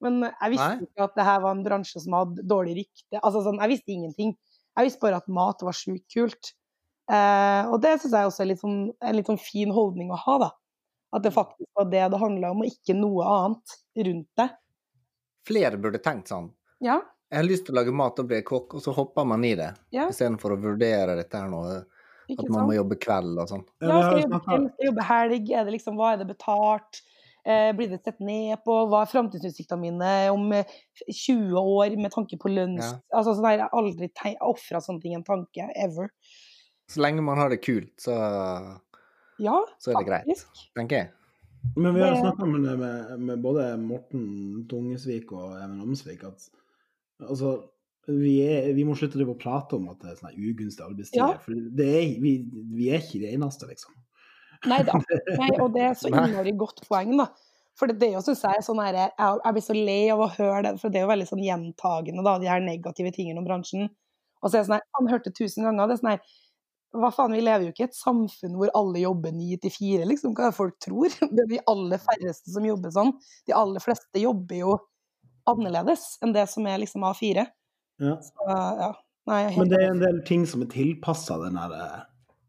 [0.05, 0.85] Men jeg visste Nei.
[0.85, 3.17] ikke at det her var en bransje som hadde dårlig rykte.
[3.25, 4.37] Altså sånn, jeg visste ingenting.
[4.77, 6.53] Jeg visste bare at mat var sjukt kult.
[7.11, 10.19] Eh, og det syns jeg også er litt sånn, en litt sånn fin holdning å
[10.21, 10.51] ha, da.
[11.17, 13.77] At det faktisk var det det handla om, og ikke noe annet
[14.09, 14.49] rundt det.
[15.47, 16.51] Flere burde tenkt sånn.
[16.85, 19.43] Ja, Jeg har lyst til å lage mat og bli kokk, og så hopper man
[19.47, 19.73] i det.
[19.95, 21.63] ja, Istedenfor å vurdere dette her nå.
[22.29, 22.69] ikke At man sant?
[22.69, 23.65] må jobbe kveld og sånn.
[23.81, 25.51] Ja, Ja, skal jeg jobbe, kveld, skal jeg jobbe helg?
[25.51, 27.01] Er det liksom, hva er det betalt?
[27.47, 28.75] Eh, blir det sett ned på?
[28.91, 30.67] Hva er framtidsutsiktene mine om eh,
[31.07, 32.83] 20 år med tanke på lønns...
[32.83, 32.97] Ja.
[33.21, 34.09] Altså, sånn der, jeg har aldri
[34.49, 36.11] ofra sånne ting en tanke, ever.
[36.91, 38.17] Så lenge man har det kult, så,
[39.43, 40.67] Ja, så er det greit, faktisk.
[40.79, 41.13] tenker jeg.
[41.77, 46.45] Men vi har Det- snakka med, med, med både Morten Tungesvik og Even Amsvik at
[47.27, 47.57] altså
[48.07, 51.33] vi, er, vi må slutte å prate om at det er sånne ugunstige arbeidstider.
[51.35, 51.39] Ja.
[51.43, 52.37] For det er, vi,
[52.75, 53.95] vi er ikke de eneste, liksom.
[54.71, 54.97] Nei da.
[55.41, 57.31] Nei, og det er så innmari godt poeng, da.
[57.77, 60.31] For det, det jo synes jeg sånn her, jeg, jeg blir så lei av å
[60.33, 63.49] høre det, for det er jo veldig sånn gjentagende, da, de her negative tingene om
[63.49, 63.91] bransjen.
[64.41, 66.35] Og så er det sånn her, han hørte tusen ganger, det er sånn her,
[66.97, 70.07] hva faen, vi lever jo ikke i et samfunn hvor alle jobber ni til fire,
[70.09, 71.13] liksom, hva er det folk tror?
[71.37, 73.13] Det er de aller færreste som jobber sånn.
[73.49, 74.77] De aller fleste jobber jo
[75.51, 77.45] annerledes enn det som er liksom A4.
[78.03, 78.17] Ja.
[78.25, 78.93] Så, ja.
[79.27, 82.03] Nei, Men det er en del ting som er tilpassa den der eh,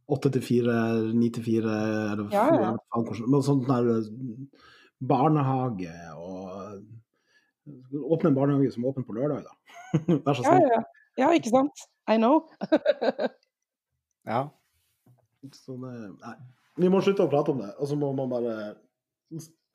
[0.10, 0.76] åtte til fire,
[1.14, 1.74] ni til fire
[2.14, 2.72] eller Ja, ja.
[2.96, 4.12] hvordan- men sånn eh,
[5.02, 6.84] barnehage og
[7.94, 9.52] Åpne en barnehage som er åpen på lørdag, da.
[10.24, 10.70] Vær så Ja, snill.
[10.72, 10.84] ja.
[11.18, 11.82] ja, ikke sant?
[12.08, 12.46] I know.
[14.28, 14.50] Ja.
[15.56, 15.92] Så det,
[16.22, 16.36] nei.
[16.78, 18.56] Vi må slutte å prate om det, og så må man bare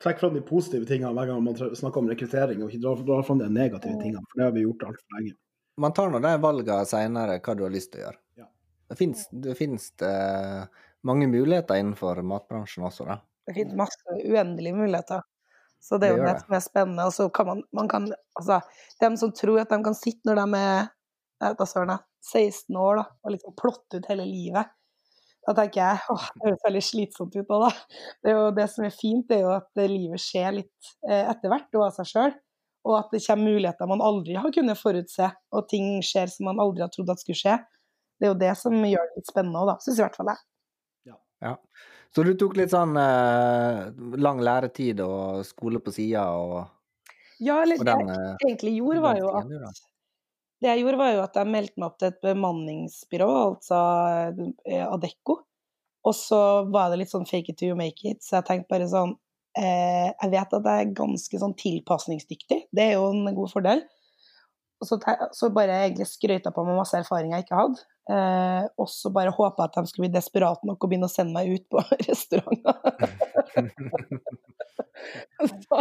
[0.03, 3.21] trekke fram de positive tingene hver gang man snakker om rekruttering, og ikke dra, dra
[3.25, 5.33] fram de negative tingene, for det har vi gjort altfor lenge.
[5.81, 8.19] Man tar nå de valgene seinere hva du har lyst til å gjøre.
[8.93, 10.13] Det finnes, det finnes, det
[11.03, 13.19] mange muligheter innenfor matbransjen også, da.
[13.47, 15.25] Det finnes masse uendelige muligheter.
[15.83, 17.07] Så det er jo det som er spennende.
[17.09, 18.05] Og så kan man, man kan,
[18.39, 18.61] altså,
[19.03, 20.85] dem som tror at de kan sitte når de er
[21.43, 24.71] jeg vet søren, 16 år da, og liksom plotte ut hele livet,
[25.43, 27.49] da tenker jeg åh, det høres veldig slitsomt ut.
[27.49, 27.71] Da.
[28.23, 30.91] Det, er jo, det som er fint, det er jo at eh, livet skjer litt
[31.09, 32.35] eh, etter hvert og av seg sjøl.
[32.87, 36.63] Og at det kommer muligheter man aldri har kunnet forutse, og ting skjer som man
[36.63, 37.57] aldri har trodd at skulle skje.
[38.19, 39.77] Det er jo det som gjør det litt spennende òg, da.
[39.83, 40.43] Syns i hvert fall jeg.
[41.43, 41.57] Ja.
[42.15, 43.87] Så du tok litt sånn eh,
[44.21, 46.59] lang læretid og skole på sida og,
[47.43, 49.71] Ja, eller og det jeg eh, egentlig gjorde, var jo at da.
[50.63, 53.79] Det jeg gjorde, var jo at jeg meldte meg opp til et bemanningsbyrå, altså
[54.69, 55.41] eh, Adecco.
[56.07, 56.39] Og så
[56.71, 59.15] var det litt sånn fake it to you make it, så jeg tenkte bare sånn
[59.59, 63.83] eh, Jeg vet at jeg er ganske sånn tilpasningsdyktig, det er jo en god fordel.
[64.83, 64.97] Og så,
[65.31, 67.83] så bare egentlig skrøyta på meg masse erfaring jeg ikke hadde.
[68.11, 71.31] Eh, og så bare håpa at de skulle bli desperate nok og begynne å sende
[71.37, 72.75] meg ut på restauranter.
[75.63, 75.79] så,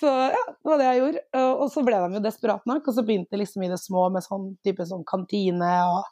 [0.00, 1.22] så ja, det var det jeg gjorde.
[1.42, 3.78] Og- Og så ble de jo desperate nok, og så begynte det liksom i det
[3.82, 6.02] små med sånn type sånn kantine og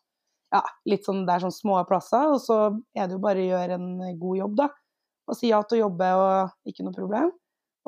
[0.52, 2.30] ja, litt sånn der sånn små plasser.
[2.36, 2.58] Og så
[2.94, 4.68] er det jo bare å gjøre en god jobb, da.
[5.30, 7.30] Og si ja til å jobbe og ikke noe problem.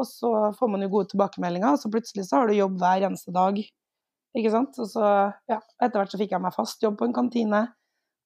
[0.00, 3.04] Og så får man jo gode tilbakemeldinger, og så plutselig så har du jobb hver
[3.06, 3.60] eneste dag.
[4.34, 4.76] Ikke sant?
[4.82, 5.04] Og så,
[5.50, 7.62] ja, etter hvert så fikk jeg meg fast jobb på en kantine.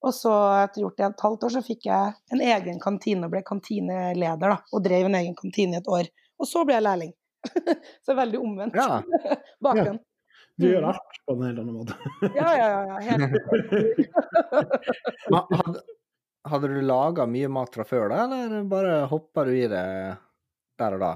[0.07, 0.31] Og så
[0.63, 3.43] etter gjort det i et halvt år, så fikk jeg en egen kantine og ble
[3.47, 4.59] kantineleder, da.
[4.73, 6.09] Og drev en egen kantine i et år.
[6.39, 7.13] Og så ble jeg lærling.
[8.07, 9.01] så veldig omvendt Ja.
[9.65, 9.99] bakgrunn.
[10.59, 10.89] Du gjør Mm.
[10.91, 11.95] alt på en helt annen måte.
[12.39, 12.81] Ja, ja, ja.
[12.89, 12.99] ja.
[13.07, 13.23] Helt
[15.35, 15.83] Ha- Hadde,
[16.49, 19.85] hadde du laga mye mat fra før, da, eller bare hoppa du i det
[20.79, 21.13] der og da?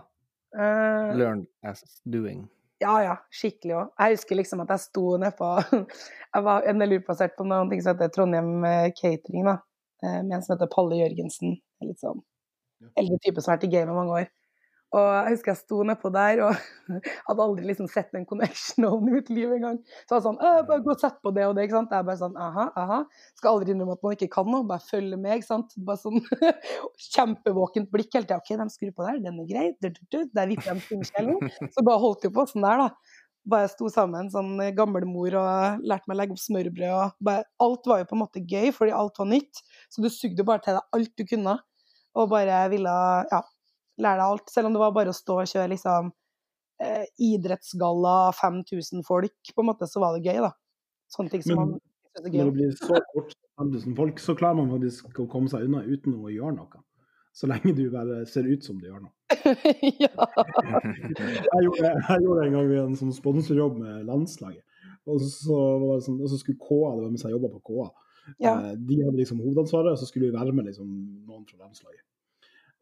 [0.53, 2.45] Uh, Learn as doing.
[2.83, 3.90] Ja, ja, skikkelig òg.
[4.01, 5.49] Jeg husker liksom at jeg sto nedpå
[6.35, 9.57] Jeg var NLU-plassert på noen ting som heter Trondheim eh, Catering, da.
[10.03, 11.59] eh, Med en som heter Palle Jørgensen.
[11.85, 12.23] Litt sånn
[13.01, 14.27] eldre type som har vært i gamet mange år.
[14.93, 16.57] Og jeg husker jeg sto nedpå der og
[17.29, 19.79] hadde aldri liksom sett en connection i mitt liv engang.
[20.05, 21.95] Så jeg var sånn «Øh, bare gå og sett på det og det, ikke sant.
[21.97, 22.99] Jeg bare sånn aha, aha.
[23.41, 25.73] Skal aldri innrømme at man ikke kan noe, bare følge med, ikke sant.
[25.89, 26.21] Bare sånn
[27.15, 28.43] kjempevåkent blikk hele tida.
[28.43, 29.67] OK, de skrur på der, den er grei.
[29.81, 30.19] Du, du, du.
[30.37, 31.41] Der vipper de stingskjellen.
[31.73, 33.19] Så bare holdt jo på sånn der, da.
[33.53, 36.93] Bare sto sammen, sånn gamlemor og lærte meg å legge opp smørbrød.
[36.93, 39.65] og bare, Alt var jo på en måte gøy, fordi alt var nytt.
[39.89, 41.57] Så du sugde bare til deg alt du kunne.
[42.13, 42.93] Og bare ville
[43.33, 43.41] ja,
[44.01, 44.53] lære deg alt.
[44.53, 46.11] Selv om det var bare å stå og kjøre liksom
[46.83, 50.53] eh, idrettsgalla, 5000 folk, på en måte, så var det gøy, da.
[51.13, 51.81] Sånne ting som Men man
[52.17, 55.69] er Når det blir så kort 5000 folk, så klarer man faktisk å komme seg
[55.69, 56.83] unna uten å gjøre noe.
[57.33, 59.15] Så lenge du bare ser ut som du gjør noe.
[60.05, 60.27] ja.
[61.49, 64.65] Jeg gjorde, jeg gjorde en gang en sånn sponsorjobb med landslaget.
[65.09, 67.87] Og så, det sånn, og så skulle KA, det var mens jeg jobba på KA,
[68.37, 68.53] ja.
[68.53, 70.91] eh, de hadde liksom hovedansvaret, og så skulle vi være med liksom
[71.27, 72.05] noen fra landslaget.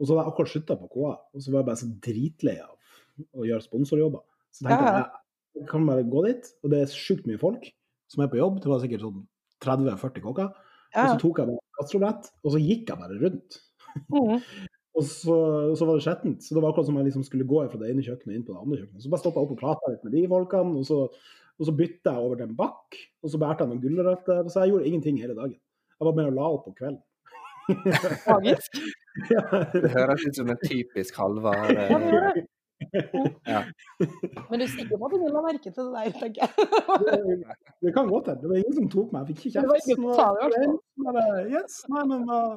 [0.00, 2.56] Og så var jeg akkurat slutta på KA, og så var jeg bare så dritlei
[2.64, 4.22] av å gjøre sponsorjobber.
[4.50, 5.02] Så tenkte Ja, ja.
[5.02, 5.20] jeg
[5.58, 7.70] jeg kan bare gå dit, og det er sjukt mye folk
[8.10, 8.60] som er på jobb.
[8.62, 9.22] Det var sikkert sånn
[9.64, 10.52] 30-40 kokker.
[10.90, 13.58] Og så tok jeg bare gastrobrett, og så gikk jeg bare rundt.
[14.10, 14.36] Mm.
[14.98, 15.34] Og så,
[15.78, 16.42] så var det skjettent.
[16.42, 18.50] Så det var akkurat som jeg liksom skulle gå fra det ene kjøkkenet inn på
[18.56, 19.04] det andre kjøkkenet.
[19.04, 20.96] Så bare stoppa jeg opp og prata litt med de folkene, og så,
[21.54, 22.98] og så bytta jeg over til en bakk.
[23.22, 24.50] Og så bærte jeg noen gulrøtter.
[24.50, 25.54] Så jeg gjorde ingenting hele dagen.
[25.94, 26.98] Jeg var mer og la opp på kvelden.
[28.30, 28.80] Magisk.
[29.83, 31.68] Det høres ut som en typisk Halvard.
[31.68, 32.46] Det det.
[33.46, 33.61] Ja.
[34.50, 36.50] Men du er sikker på at ingen la merke til det der, tenker jeg.
[37.04, 37.18] Det,
[37.85, 38.40] det kan godt hende.
[38.42, 39.20] Det var ingen som tok meg.
[39.20, 39.88] Jeg fikk ikke Det var kjeft.
[39.88, 40.40] ingen som sa det.
[41.04, 42.54] Bare, Yes, nei, men uh,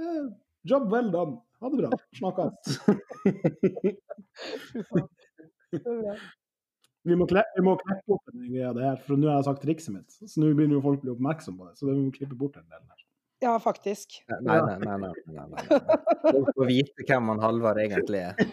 [0.00, 0.24] eh,
[0.70, 1.36] Job well done.
[1.60, 1.90] Ha det bra.
[2.20, 2.66] Snakkes.
[7.06, 9.38] Vi må, kle, vi må klippe opp en greie av det her, for nå har
[9.38, 10.10] jeg sagt trikset mitt.
[10.18, 11.76] Så nå begynner jo folk å bli oppmerksom på det.
[11.78, 13.05] Så vi må klippe bort en del her.
[13.44, 14.24] Ja, faktisk.
[14.28, 14.78] Nei, nei, nei.
[14.78, 15.64] nei, nei, nei, nei.
[16.24, 18.34] Folk får vite hvem han Halvard egentlig er.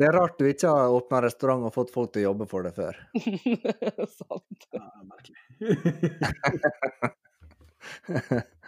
[0.00, 2.64] Det er rart du ikke har åpna restaurant og fått folk til å jobbe for
[2.64, 2.96] det før.
[4.18, 4.64] Sant.
[4.72, 5.42] Ja, merkelig.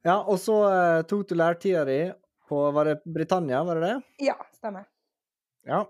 [0.00, 1.98] Ja, og så eh, tok du lærtida di
[2.48, 4.24] på Var det Britannia, var det det?
[4.30, 4.86] Ja, stemmer.
[5.68, 5.82] Ja.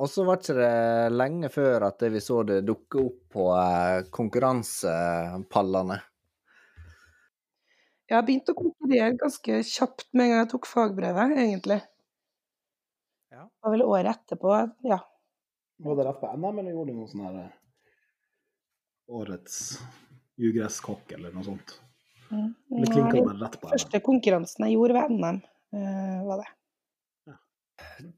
[0.00, 4.06] Og så var ikke det lenge før at vi så det dukke opp på eh,
[4.08, 5.98] konkurransepallene.
[8.10, 11.78] Jeg begynte å konkurrere ganske kjapt med en gang jeg tok fagbrevet, egentlig.
[13.30, 13.44] Ja.
[13.44, 14.54] Det var vel året etterpå,
[14.88, 14.98] ja.
[15.84, 17.52] Var det rett på NM, eller gjorde du noe sånn her eh,
[19.20, 19.60] Årets
[20.40, 21.76] ugresskokk, eller noe sånt?
[22.30, 22.48] Mm.
[22.72, 23.74] Eller klinka det rett på NM?
[23.76, 25.40] første konkurransen jeg gjorde ved NM,
[25.76, 26.50] eh, var det.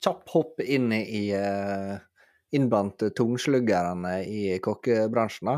[0.03, 1.95] Kjapp hopp inn i eh,
[2.53, 5.57] inn blant tungsluggerne i kokkebransjen, da.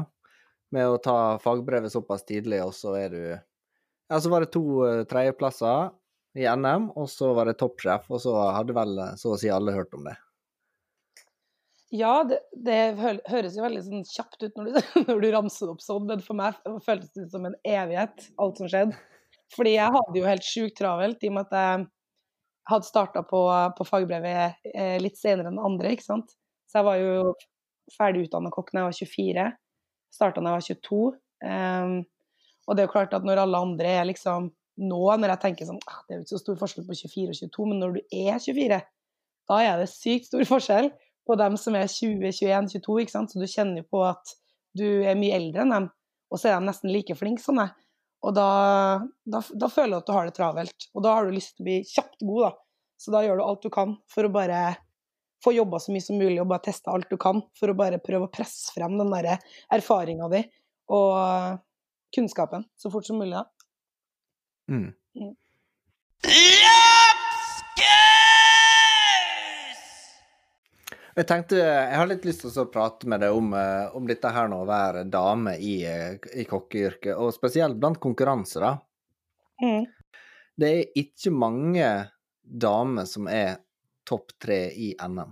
[0.74, 4.84] Med å ta fagbrevet såpass tidlig, og så er du Ja, så var det to
[4.86, 5.92] eh, tredjeplasser
[6.38, 9.74] i NM, og så var det toppsjef, og så hadde vel så å si alle
[9.76, 10.16] hørt om det.
[11.94, 12.96] Ja, det, det
[13.30, 16.38] høres jo veldig sånn kjapt ut når du, når du ramser opp sånn, men for
[16.38, 18.98] meg føltes det ut som en evighet, alt som skjedde.
[19.54, 21.84] Fordi jeg hadde jo helt sjukt travelt, i og med at jeg
[22.70, 23.40] hadde starta på,
[23.76, 26.34] på fagbrevet eh, litt senere enn andre, ikke sant.
[26.70, 27.34] Så jeg var jo
[27.92, 29.46] ferdig utdanna kokk da jeg var 24,
[30.14, 31.00] starta da jeg var 22.
[31.44, 31.96] Um,
[32.64, 34.48] og det er jo klart at når alle andre er liksom
[34.80, 37.26] nå, når jeg tenker sånn ah, Det er jo ikke så stor forskjell på 24
[37.28, 38.78] og 22, men når du er 24,
[39.50, 40.88] da er det sykt stor forskjell
[41.28, 43.32] på dem som er 20, 21, 22, ikke sant?
[43.32, 44.34] så du kjenner jo på at
[44.74, 45.88] du er mye eldre enn dem,
[46.32, 47.70] og så er de nesten like flinke som deg.
[48.24, 48.48] Og da,
[49.28, 51.64] da, da føler du at du har det travelt, og da har du lyst til
[51.64, 52.52] å bli kjapt god, da.
[53.04, 54.60] Så da gjør du alt du kan for å bare
[55.44, 58.00] få jobba så mye som mulig og bare teste alt du kan, for å bare
[58.00, 59.34] prøve å presse frem den der
[59.74, 60.40] erfaringa di
[60.94, 61.60] og
[62.14, 63.36] kunnskapen så fort som mulig.
[63.36, 63.44] da.
[64.72, 64.92] Mm.
[65.20, 65.34] Mm.
[71.14, 74.32] Jeg tenkte, jeg har litt lyst til å prate med deg om, eh, om dette
[74.34, 78.78] her nå, å være dame i, eh, i kokkeyrket, og spesielt blant konkurranse, da.
[79.62, 79.86] Mm.
[80.58, 82.10] Det er ikke mange
[82.42, 83.58] damer som er
[84.04, 85.30] topp tre i NM.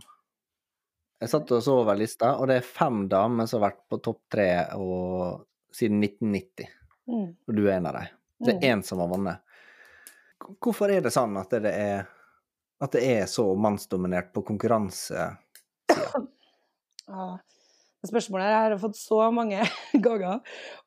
[1.20, 4.00] Jeg satt og så over lista, og det er fem damer som har vært på
[4.02, 6.68] topp tre og, siden 1990,
[7.08, 7.34] Mm.
[7.48, 8.06] og du er en av dem.
[8.40, 9.38] Det er én som har vunnet.
[10.60, 12.06] Hvorfor er det sånn at det er,
[12.80, 15.36] at det er så mannsdominert på konkurranse?
[18.02, 19.62] Det spørsmålet her har jeg fått så mange
[20.06, 20.40] ganger,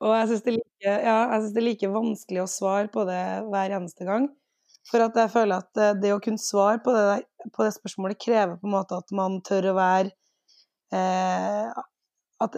[0.03, 3.75] og jeg syns det, like- ja, det er like vanskelig å svare på det hver
[3.77, 4.27] eneste gang.
[4.89, 7.23] For at jeg føler at eh, det å kunne svare på det,
[7.55, 10.11] på det spørsmålet krever på en måte at man tør å være
[10.93, 11.71] eh,
[12.45, 12.57] At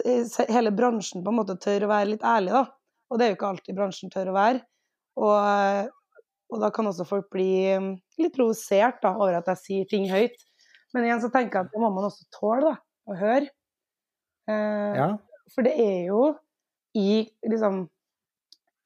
[0.50, 2.64] hele bransjen på en måte tør å være litt ærlig, da.
[3.08, 4.60] Og det er jo ikke alltid bransjen tør å være.
[5.22, 5.86] Og, eh,
[6.52, 7.88] og da kan også folk bli mm,
[8.20, 10.36] litt provosert da, over at jeg sier ting høyt.
[10.92, 12.76] Men igjen så tenker jeg at det må man også tåle, da
[13.08, 13.48] å høre.
[14.48, 15.08] Eh, Ja?
[15.54, 16.34] For det er jo
[16.96, 17.86] i liksom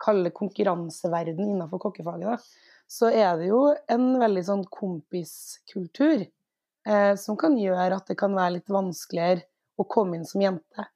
[0.03, 7.13] Kalle det konkurranseverden innenfor kokkefaget, da, så er det jo en veldig sånn kompiskultur eh,
[7.15, 9.45] som kan gjøre at det kan være litt vanskeligere
[9.79, 10.89] å komme inn som jente.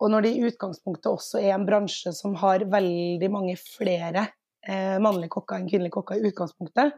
[0.00, 4.30] Og når det i utgangspunktet også er en bransje som har veldig mange flere
[4.64, 6.96] eh, mannlige kokker enn kvinnelige kokker i utgangspunktet,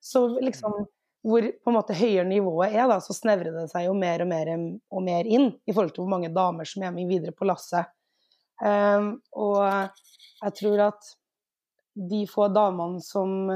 [0.00, 0.78] så liksom
[1.26, 4.30] hvor på en måte høyere nivået er, da, så snevrer det seg jo mer og
[4.30, 7.48] mer og mer inn i forhold til hvor mange damer som er med videre på
[7.48, 7.90] lasset.
[8.60, 11.10] Um, og jeg tror at
[12.10, 13.50] de få damene som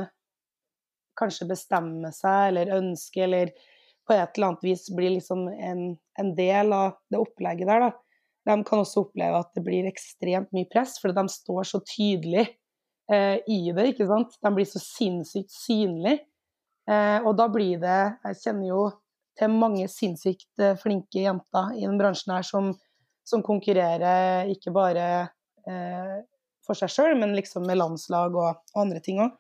[1.19, 3.53] kanskje bestemmer seg eller ønsker, eller
[4.05, 5.85] på et eller annet vis blir liksom en,
[6.21, 7.93] en del av det opplegget der, da,
[8.45, 12.45] de kan også oppleve at det blir ekstremt mye press, fordi de står så tydelig
[13.13, 14.37] eh, i det, ikke sant.
[14.45, 16.27] De blir så sinnssykt synlige.
[16.91, 18.81] Eh, og da blir det Jeg kjenner jo
[19.39, 22.75] til mange sinnssykt eh, flinke jenter i den bransjen her som,
[23.27, 25.07] som konkurrerer ikke bare
[25.67, 26.19] eh,
[26.65, 29.33] for seg sjøl, men liksom med landslag og, og andre ting òg.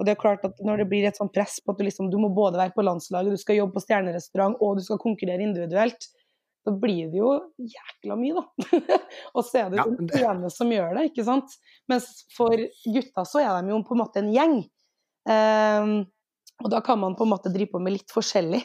[0.00, 2.08] Og det er klart at når det blir et sånt press på at du liksom
[2.10, 5.44] du må både være på landslaget, du skal jobbe på stjernerestaurant og du skal konkurrere
[5.44, 6.08] individuelt,
[6.66, 8.98] da blir det jo jækla mye, da.
[9.36, 11.54] og så er det Ja, den ene som gjør det, ikke sant.
[11.90, 12.54] Mens for
[12.86, 14.56] gutta så er de jo på en måte en gjeng.
[15.30, 15.96] Ehm,
[16.62, 18.62] og da kan man på en måte drive på med litt forskjellig.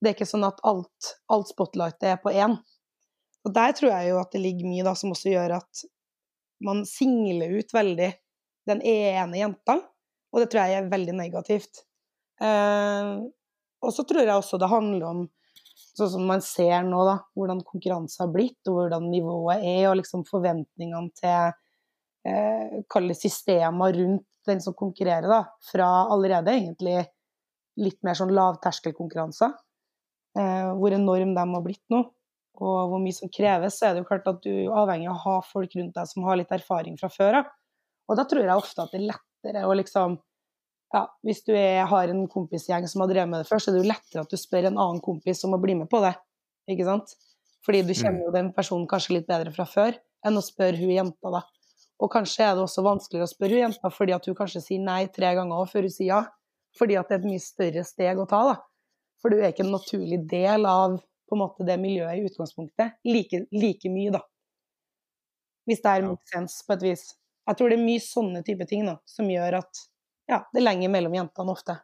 [0.00, 2.56] Det er ikke sånn at alt, alt spotlightet er på én.
[3.44, 5.84] Og der tror jeg jo at det ligger mye da som også gjør at
[6.64, 8.10] man singler ut veldig
[8.68, 9.78] den ene jenta,
[10.30, 11.84] og det tror jeg er veldig negativt.
[12.40, 13.12] Eh,
[13.80, 15.22] og så tror jeg også det handler om
[15.96, 19.98] sånn som man ser nå, da, hvordan konkurranse har blitt, og hvordan nivået er, og
[20.00, 21.54] liksom forventningene til
[22.28, 27.02] eh, systemer rundt den som konkurrerer, da, fra allerede egentlig
[27.80, 29.52] litt mer sånn lavterskelkonkurranser.
[30.38, 32.04] Eh, hvor enorm de har blitt nå,
[32.60, 35.16] og hvor mye som kreves, så er det jo klart at du er avhengig av
[35.16, 37.48] å ha folk rundt deg som har litt erfaring fra før av.
[38.10, 40.18] Og da tror jeg ofte at det er lettere å liksom
[40.90, 43.76] ja, Hvis du er, har en kompisgjeng som har drevet med det før, så er
[43.76, 46.16] det jo lettere at du spør en annen kompis om å bli med på det.
[46.66, 47.12] Ikke sant?
[47.62, 49.94] Fordi du kjenner jo den personen kanskje litt bedre fra før
[50.26, 51.44] enn å spørre hun jenta, da.
[52.02, 54.82] Og kanskje er det også vanskeligere å spørre hun jenta fordi at hun kanskje sier
[54.82, 56.20] nei tre ganger før hun sier ja.
[56.78, 58.56] Fordi at det er et mye større steg å ta, da.
[59.20, 60.98] For du er ikke en naturlig del av
[61.30, 62.96] på en måte det miljøet i utgangspunktet.
[63.06, 64.22] Like, like mye, da.
[65.68, 66.16] Hvis det er Ja.
[66.32, 67.04] sens på et vis.
[67.48, 69.84] Jeg tror det er mye sånne type ting da, som gjør at
[70.30, 71.76] ja, det er lenger mellom jentene ofte.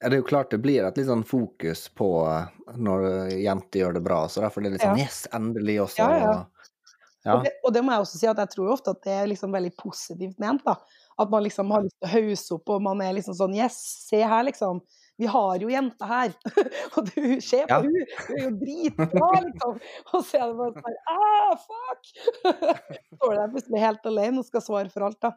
[0.00, 2.46] Ja, det er jo klart det blir et litt sånn fokus på eh,
[2.80, 3.02] når
[3.36, 5.04] jenter gjør det bra, så derfor er litt sånn Ja.
[5.04, 5.98] Yes, endelig også.
[6.00, 7.34] Ja, ja.
[7.34, 9.26] Og, det, og det må jeg også si at jeg tror ofte at det er
[9.28, 10.64] liksom veldig positivt ment.
[10.64, 10.78] da.
[11.20, 13.76] At man liksom har lyst til å hause opp, og man er liksom sånn Yes,
[14.08, 14.80] se her, liksom.
[15.20, 16.32] Vi har jo jenta her.
[16.96, 17.80] og du, se på Ja.
[17.84, 19.76] hun, hun er jo dritbra, liksom.
[20.16, 22.10] Og så er det bare sånn Ah, fuck!
[23.18, 25.34] Står der plutselig helt alene og skal svare for alt, da.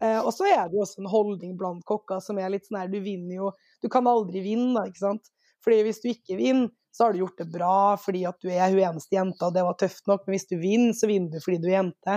[0.00, 2.78] Eh, og så er det jo også en holdning blant kokker som er litt sånn
[2.80, 3.50] her Du vinner jo
[3.82, 5.26] Du kan aldri vinne, da, ikke sant.
[5.60, 8.70] Fordi hvis du ikke vinner, så har du gjort det bra fordi at du er
[8.72, 10.22] hun eneste jenta, og det var tøft nok.
[10.26, 12.16] Men hvis du vinner, så vinner du fordi du er jente.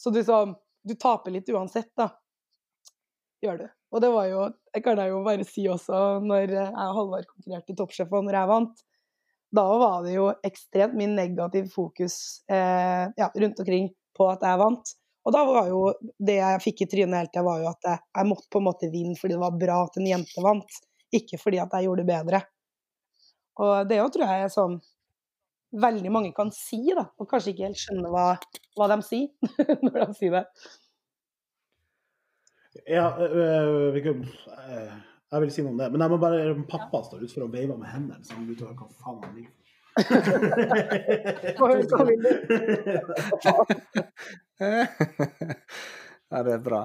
[0.00, 2.08] Så du, sånn, du taper litt uansett, da.
[3.42, 3.66] Gjør du.
[3.92, 7.74] Og det var jo Jeg kan jo bare si også, når jeg og Halvard konkurrerte
[7.74, 8.84] i Toppsjef, og når jeg vant,
[9.52, 12.14] da var det jo ekstremt mye negativ fokus
[12.48, 14.94] eh, ja, rundt omkring på at jeg vant.
[15.26, 15.82] Og da var jo
[16.18, 18.66] det jeg fikk i trynet hele tida, var jo at jeg, jeg måtte på en
[18.70, 20.80] måte vinne fordi det var bra at en jente vant,
[21.14, 22.40] ikke fordi at jeg gjorde det bedre.
[23.62, 24.78] Og det jo tror jeg er sånn
[25.82, 28.24] veldig mange kan si, da, og kanskje ikke helt skjønne hva,
[28.76, 29.52] hva de sier
[29.84, 30.44] når de sier det.
[32.88, 34.92] Ja, øh, vi øh,
[35.32, 35.90] jeg vil si noe om det.
[35.92, 38.76] Men jeg må bare Pappa står utenfor og veiver med hendene, så han vil høre
[38.76, 39.48] hva faen han vil.
[41.56, 42.32] Hva hva vil du?
[46.32, 46.82] ja, det er bra.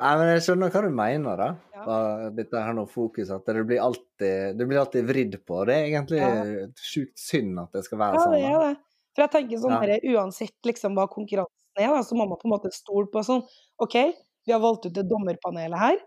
[0.00, 1.48] Nei, men Jeg skjønner hva du mener, da.
[1.76, 1.96] Ja.
[2.36, 5.60] Dette her nå fokus, at det blir alltid, det blir alltid vridd på.
[5.68, 6.30] Det er egentlig Ja.
[6.76, 8.32] sjukt synd at det skal være Ja, sånn.
[8.32, 8.76] det er det.
[9.14, 9.80] For jeg tenker sånn Ja.
[9.80, 13.20] her, uansett liksom hva konkurransen er, da, så må man på en måte stole på
[13.24, 13.42] sånn
[13.78, 13.96] OK,
[14.46, 15.98] vi har valgt ut det dommerpanelet her.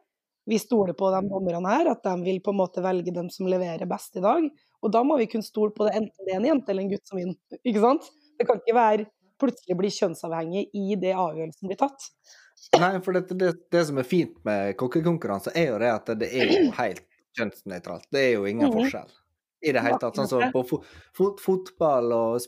[0.45, 3.47] Vi stoler på de dommerne her, at de vil på en måte velge dem som
[3.47, 4.49] leverer best i dag.
[4.83, 6.91] Og da må vi kunne stole på det, enten det er en jente eller en
[6.91, 7.37] gutt som vinner.
[7.63, 8.09] Ikke sant?
[8.39, 9.05] Det kan ikke være
[9.39, 12.09] plutselig bli kjønnsavhengig i det avgjørelsen blir tatt.
[12.83, 16.29] Nei, for det, det, det som er fint med kokkekonkurranse, er jo det at det
[16.31, 17.03] er jo helt
[17.37, 18.09] kjønnsnøytralt.
[18.13, 18.77] Det er jo ingen Mhm.
[18.81, 19.15] forskjell
[19.63, 20.19] i det hele tatt.
[20.19, 20.81] Sånn som på fo
[21.15, 22.47] fot fotball og,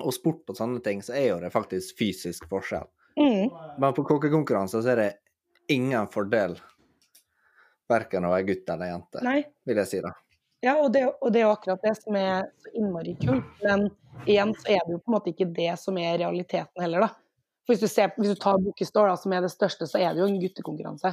[0.00, 2.88] og sport og sånne ting, så er jo det faktisk fysisk forskjell.
[3.20, 3.50] Mm.
[3.80, 5.10] Men på kokkekonkurranse så er det
[5.72, 6.58] ingen fordel
[7.88, 9.40] verken å være gutt eller jente, Nei.
[9.66, 10.12] vil jeg si da.
[10.64, 13.46] Ja, og det, og det er jo akkurat det som er så innmari kult.
[13.62, 13.86] Men
[14.26, 17.10] igjen så er det jo på en måte ikke det som er realiteten heller, da.
[17.66, 20.22] For hvis du, ser, hvis du tar Bookestore, som er det største, så er det
[20.22, 21.12] jo en guttekonkurranse.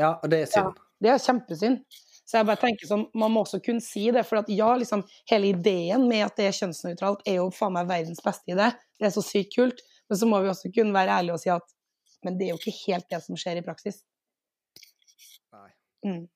[0.00, 0.78] Ja, og det er synd.
[1.00, 1.82] Det er kjempesynd.
[2.30, 4.22] Så jeg bare tenker sånn, Man må også kunne si det.
[4.28, 5.02] For at ja, liksom,
[5.32, 8.70] hele ideen med at det er kjønnsnøytralt, er jo faen meg verdens beste idé.
[9.00, 9.82] Det er så sykt kult.
[10.10, 11.76] Men så må vi også kunne være ærlige og si at
[12.26, 14.02] men det er jo ikke helt det som skjer i praksis.
[15.54, 15.70] Nei,
[16.04, 16.26] Mm.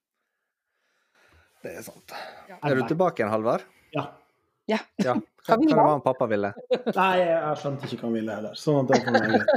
[1.64, 2.14] det er sant.
[2.48, 2.56] Ja.
[2.62, 3.64] Er du tilbake igjen, Halvard?
[3.92, 4.06] Ja.
[4.68, 4.78] Ja.
[5.04, 5.14] Ja.
[5.44, 6.50] Hva Hva var det pappa ville?
[6.96, 8.54] Nei, jeg skjønte ikke hva han ville heller.
[8.56, 9.50] Sånn at det kan være greit.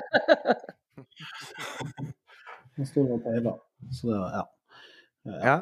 [2.78, 3.54] Han sto og peiva.
[3.92, 4.44] Så det var ja.
[5.44, 5.56] Ja.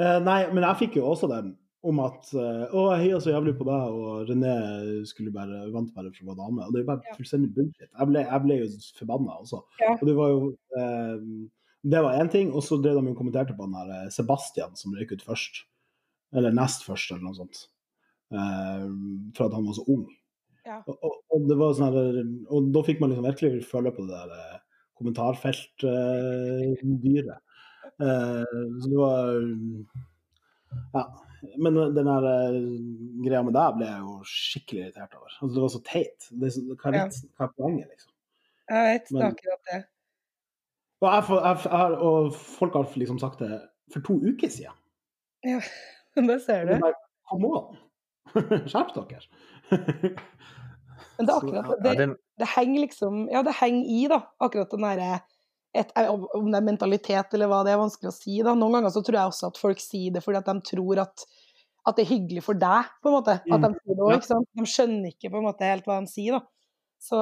[0.00, 1.52] Eh, nei, men jeg fikk jo også den
[1.82, 4.52] om at eh, Å, jeg heier så jævlig på deg, og René
[5.08, 6.60] skulle bare vant bare for å være dame.
[6.66, 7.14] Og det er bare Ja.
[7.16, 7.88] fullstendig bullshit.
[7.88, 8.66] Jeg ble, jeg ble jo
[8.98, 9.58] forbanna også.
[9.80, 9.90] Ja.
[9.96, 10.38] Og det var jo
[10.76, 11.16] eh,
[11.90, 14.76] Det var én ting, og så drev de og kommenterte på han her eh, Sebastian
[14.76, 15.54] som røyk ut først.
[16.36, 17.56] Eller nest først, eller noe sånt.
[18.30, 18.86] Eh,
[19.34, 20.04] for at han var så ung.
[20.68, 20.82] Ja.
[20.86, 22.20] Og, og, og det var sånn her,
[22.52, 24.58] og da fikk man liksom virkelig føle på det der eh,
[25.00, 27.40] kommentarfeltdyret.
[28.00, 28.44] Eh,
[28.80, 29.24] så det var
[30.94, 31.02] Ja.
[31.56, 32.56] Men den der eh,
[33.24, 35.30] greia med deg ble jeg jo skikkelig irritert over.
[35.40, 36.26] Altså, det var så teit.
[36.30, 37.04] Det, er så- hva, er Ja.
[37.06, 37.28] vitsen?
[37.38, 38.12] hva er poenget, liksom?
[38.70, 39.80] Jeg vet, det er Men- akkurat det.
[41.00, 43.60] Og, jeg, jeg, jeg, og folk har liksom sagt det
[43.92, 44.76] for to uker siden.
[45.44, 45.60] Ja,
[46.28, 46.92] det ser du.
[47.30, 47.76] Come on!
[48.68, 49.20] Skjerp dere!
[51.16, 52.16] Men det er akkurat det.
[52.38, 54.20] det henger liksom Ja, det henger i, da.
[54.40, 55.20] Akkurat den derre
[55.74, 58.40] et, Om det er mentalitet eller hva, det er vanskelig å si.
[58.42, 58.54] da.
[58.58, 61.24] Noen ganger så tror jeg også at folk sier det fordi at de tror at,
[61.86, 63.36] at det er hyggelig for deg, på en måte.
[63.40, 63.76] At de Mm.
[63.78, 64.48] sier det også, ikke sant?
[64.58, 66.42] De skjønner ikke på en måte helt hva de sier, da.
[67.00, 67.20] Så,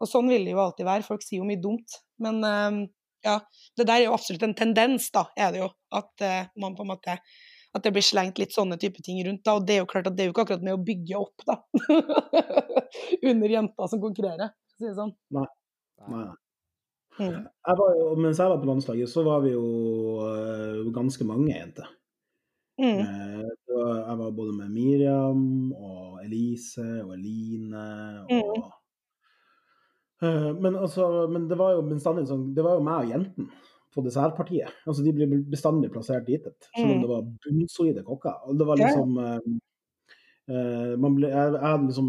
[0.00, 1.04] og sånn vil det jo alltid være.
[1.04, 1.98] Folk sier jo mye dumt.
[2.22, 2.78] Men eh,
[3.26, 3.40] ja,
[3.76, 5.70] det der er jo absolutt en tendens, da, er det jo.
[5.98, 7.18] At eh, man på en måte
[7.76, 9.42] at det blir slengt litt sånne type ting rundt.
[9.44, 11.18] da, Og det er jo klart at det er jo ikke akkurat med å bygge
[11.20, 11.58] opp, da.
[13.30, 15.12] Under jenta som konkurrerer, for å si det sånn.
[15.36, 15.44] Nei,
[16.08, 16.28] nei.
[17.18, 17.46] Mm.
[17.66, 19.64] Jeg var jo, mens jeg var på landslaget, så var vi jo
[20.22, 21.88] uh, ganske mange jenter.
[22.78, 23.00] Mm.
[23.02, 27.86] Uh, var, jeg var både med Miriam og Elise og Eline
[28.22, 28.68] og
[30.18, 30.28] Mm.
[30.28, 33.48] uh, men, altså, men det var jo bestandig sånn Det var jo meg og jentene
[33.94, 34.70] på dessertpartiet.
[34.86, 36.44] Altså, de blir bestandig plassert dit,
[36.76, 37.00] selv om Mm.
[37.02, 38.36] det var bunnsolide kokker.
[38.46, 39.18] Og det var liksom
[40.48, 42.06] man ble, jeg, jeg hadde liksom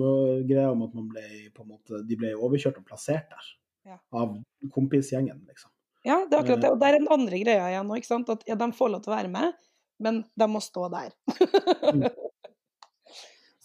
[0.48, 1.24] greia om at man ble
[1.68, 3.50] måte, de ble overkjørt og plassert der
[3.88, 3.98] Ja.
[4.12, 4.36] av
[4.76, 5.72] kompisgjengen, liksom.
[6.06, 6.70] Ja, det er akkurat det.
[6.72, 8.30] Og det er den andre greia igjen nå, ikke sant.
[8.32, 9.54] At ja, de får lov til å være med,
[10.00, 11.12] men de må stå der.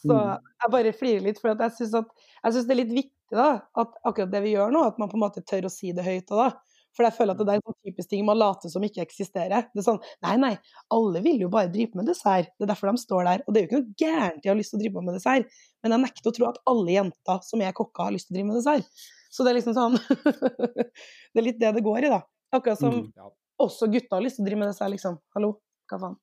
[0.05, 0.41] Så Mm.
[0.62, 4.31] jeg bare flirer litt, for at jeg syns det er litt viktig da, at akkurat
[4.31, 6.29] det vi gjør nå, at man på en måte tør å si det høyt.
[6.29, 6.51] Da.
[6.95, 9.65] For jeg føler at det er en sånn typisk ting man later som ikke eksisterer.
[9.73, 10.53] Det er sånn Nei, nei,
[10.95, 12.53] alle vil jo bare drive med dessert.
[12.59, 13.43] Det er derfor de står der.
[13.49, 15.17] Og det er jo ikke noe gærent i å ha lyst til å drive med
[15.19, 15.49] dessert,
[15.83, 18.39] men jeg nekter å tro at alle jenter som er kokker, har lyst til å
[18.39, 19.09] drive med dessert.
[19.35, 19.97] Så det er liksom sånn
[21.35, 22.20] Det er litt det det går i, da.
[22.55, 23.09] Akkurat som Mm.
[23.18, 23.30] Ja.
[23.64, 25.18] også gutta har lyst til å drive med dessert, liksom.
[25.35, 25.57] Hallo,
[25.91, 26.16] hva faen?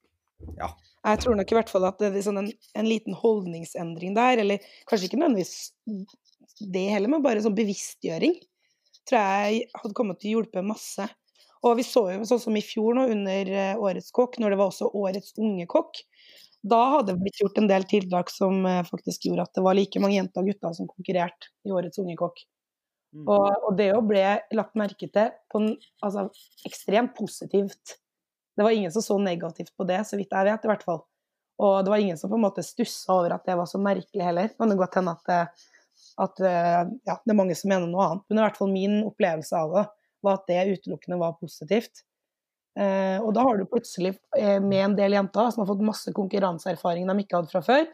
[0.57, 0.69] Ja.
[1.05, 4.41] Jeg tror nok i hvert fall at det er sånn en, en liten holdningsendring der,
[4.43, 5.71] eller kanskje ikke nødvendigvis
[6.73, 8.35] det heller, men bare sånn bevisstgjøring,
[9.09, 11.07] tror jeg hadde kommet til å hjelpe masse.
[11.65, 14.59] Og vi så jo sånn som i fjor nå, under eh, Årets kokk, når det
[14.61, 15.99] var også Årets unge kokk,
[16.61, 19.77] da hadde det blitt gjort en del tiltak som eh, faktisk gjorde at det var
[19.77, 22.41] like mange jenter og gutter som konkurrerte i Årets unge kokk.
[23.11, 23.25] Mm.
[23.27, 24.23] Og, og det jo ble
[24.55, 25.71] lagt merke til på en
[26.03, 26.29] altså,
[26.67, 27.97] ekstremt positivt.
[28.55, 31.01] Det var ingen som så negativt på det, så vidt jeg vet i hvert fall.
[31.61, 34.23] Og det var ingen som på en måte stussa over at det var så merkelig
[34.25, 34.53] heller.
[34.57, 35.41] Det godt hende at, det,
[36.25, 38.23] at eh, ja, det er mange som mener noe annet.
[38.29, 39.83] Men i hvert fall min opplevelse av det
[40.25, 42.03] var at det utelukkende var positivt.
[42.79, 46.13] Eh, og da har du plutselig eh, med en del jenter som har fått masse
[46.15, 47.87] konkurranseerfaring de ikke hadde fra før,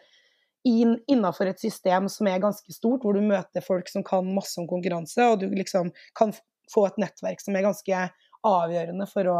[0.68, 4.59] inn, innenfor et system som er ganske stort, hvor du møter folk som kan masse
[4.61, 6.34] om konkurranse, og du liksom kan
[6.74, 8.03] få et nettverk som er ganske
[8.47, 9.39] avgjørende for å,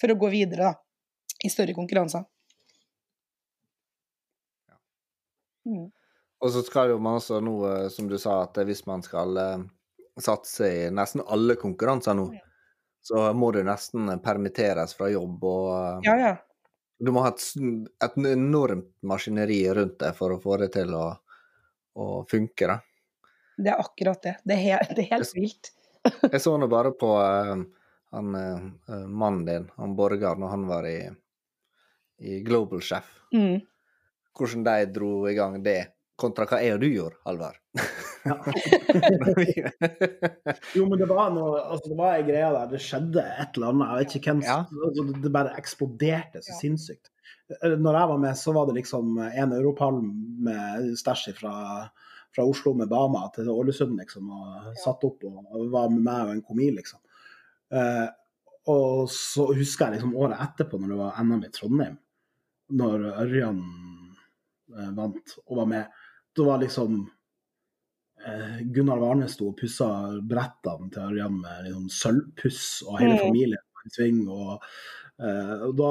[0.00, 0.74] for å gå videre da,
[1.44, 2.24] i større konkurranser.
[5.68, 5.88] Mm.
[6.38, 9.40] Og så skal jo man også nå, eh, som du sa, at hvis man skal
[9.42, 9.64] eh,
[10.22, 12.30] satse i nesten alle konkurranser nå,
[13.04, 16.36] så må du nesten permitteres fra jobb, og eh, Ja, ja.
[16.98, 17.42] Du må ha et,
[18.04, 21.06] et enormt maskineri rundt deg for å få det til å,
[21.98, 22.78] å funke, da.
[23.58, 24.34] Det er akkurat det.
[24.46, 25.72] Det er, he det er helt vilt.
[26.22, 27.56] Jeg så nå bare på uh,
[28.14, 30.98] han uh, mannen din, han Borgar, når han var i,
[32.22, 33.10] i Global Chef.
[33.34, 33.58] Mm.
[34.38, 35.80] Hvordan de dro i gang det,
[36.18, 37.58] kontra hva jeg og du gjorde, Halvard.
[38.28, 38.36] Ja.
[40.76, 42.66] Jo, men det var noe altså, Det var ei greie der.
[42.72, 43.88] Det skjedde et eller annet.
[43.88, 44.56] Jeg vet ikke hvem Ja.
[44.64, 46.58] altså, det- Det bare eksploderte så Ja.
[46.62, 47.06] sinnssykt.
[47.62, 50.12] Eh, Når jeg var med, så var det liksom en europalm
[50.44, 51.88] med stæsj fra,
[52.34, 56.30] fra Oslo med Bama til Ålesund, liksom, og satt opp og var med meg og
[56.32, 56.98] en komi, liksom.
[57.72, 58.08] Uh,
[58.66, 61.98] og så husker jeg liksom året etterpå, når det var NM i Trondheim,
[62.70, 63.62] når Ørjan
[64.78, 65.86] eh, vant og var med,
[66.36, 67.06] da var liksom eh,
[68.74, 69.88] Gunnar Warne sto og pussa
[70.20, 73.24] brettene til Ørjan med liksom sølvpuss, og hele Mm.
[73.26, 74.28] familien i sving.
[74.28, 74.62] og
[75.18, 75.86] Uh, og da,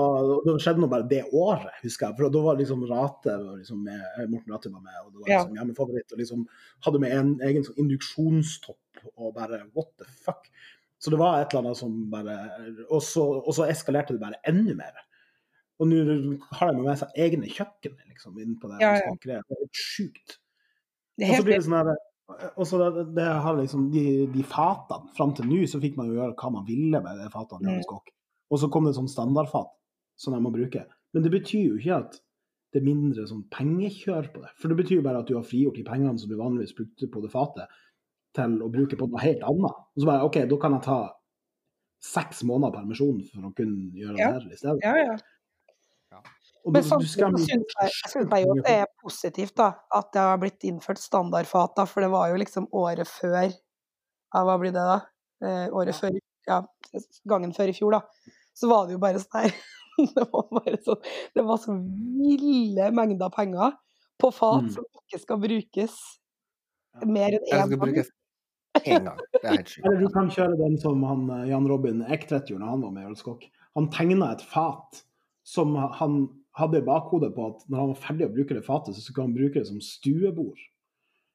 [0.46, 2.16] da skjedde noe bare det året, husker jeg.
[2.16, 4.00] For da var liksom Rate liksom med,
[4.32, 5.40] Morten Rate var med, og det var Ja.
[5.42, 6.14] liksom hjemmefavoritt.
[6.14, 6.46] Og liksom
[6.86, 10.48] hadde med en egen sånn induksjonstopp og bare what the fuck.
[10.98, 12.38] Så det var et eller annet som bare
[12.90, 14.96] Og så, og så eskalerte det bare enda mer.
[15.82, 18.80] Og nå har de med seg egne kjøkken liksom, inn på det.
[18.80, 19.12] Ja, ja.
[19.20, 20.38] Det er helt sjukt.
[21.20, 21.98] Det er Og så blir det sånn her
[22.28, 24.04] og så det, det har liksom de,
[24.34, 27.28] de fatene Fram til nå så fikk man jo gjøre hva man ville med de
[27.32, 27.78] fatene.
[27.80, 28.14] Mm.
[28.52, 29.70] Og så kom det sånn standardfat
[30.20, 30.84] som de må bruke.
[31.16, 32.18] Men det betyr jo ikke at
[32.76, 34.52] det er mindre sånn pengekjør på det.
[34.60, 37.08] For det betyr jo bare at du har frigjort de pengene som du vanligvis brukte
[37.12, 37.72] på det fatet,
[38.36, 39.78] til å bruke på noe helt annet.
[39.96, 40.98] Og så bare OK, da kan jeg ta
[42.04, 44.34] seks måneder permisjon for å kunne gjøre Ja.
[44.36, 44.84] det her i stedet.
[44.84, 45.16] Ja, ja.
[46.68, 49.68] Og Men samtidig så jo syns jeg, jeg synes jo at det er positivt da,
[49.96, 54.42] at det har blitt innført standardfat, da, for det var jo liksom året før ja,
[54.44, 54.98] Hva blir det da?
[55.48, 56.62] Eh, året før Ja,
[57.28, 58.34] gangen før i fjor, da.
[58.58, 59.56] Så var det jo bare sånn her
[60.18, 61.02] Det var bare sånn
[61.36, 63.76] Det var så ville mengder penger
[64.20, 64.72] på fat Mm.
[64.74, 65.98] som ikke skal brukes
[67.06, 68.08] mer enn Jeg én gang.
[68.88, 69.20] En gang.
[69.34, 72.66] Det er helt Eller du kan kjøre den som han, eh, Jan Robin Ektvedt gjorde
[72.66, 73.52] når han var med i Årets.
[73.78, 75.04] Han tegna et fat
[75.46, 76.18] som han
[76.58, 79.28] hadde i bakhodet på at når han var ferdig å bruke det fatet, så skulle
[79.30, 80.60] han bruke det som stuebord.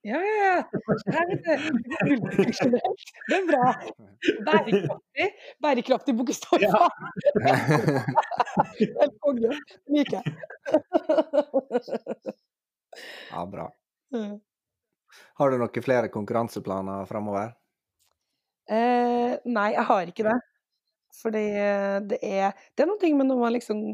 [0.03, 0.63] Ja, ja, ja.
[1.07, 1.59] Det er det.
[3.29, 3.67] Det er bra.
[4.49, 5.27] Bærekraftig.
[5.63, 6.65] Bærekraftig bokstav.
[6.65, 6.89] Ja.
[8.81, 9.53] Helt konge.
[9.95, 10.25] Liker jeg.
[13.31, 13.69] Ja, bra.
[14.11, 14.41] Mm.
[15.39, 17.55] Har du noen flere konkurranseplaner framover?
[18.71, 20.39] Eh, nei, jeg har ikke det.
[21.23, 23.85] Fordi eh, det er Det er ting med når man liksom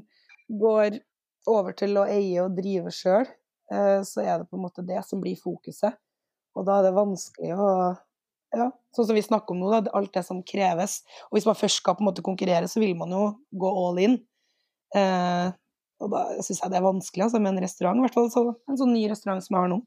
[0.48, 1.02] går
[1.46, 3.28] over til å eie og drive sjøl,
[3.72, 5.96] eh, så er det på en måte det som blir fokuset.
[6.58, 7.70] Og da er det vanskelig å
[8.56, 11.02] ja, sånn som vi snakker om nå, da, alt det som kreves.
[11.28, 13.24] Og hvis man først skal på en måte konkurrere, så vil man jo
[13.60, 14.16] gå all in.
[14.96, 15.50] Eh,
[15.98, 18.44] og da syns jeg det er vanskelig altså, med en restaurant, i hvert fall så,
[18.70, 19.78] en sånn ny restaurant som jeg har nå.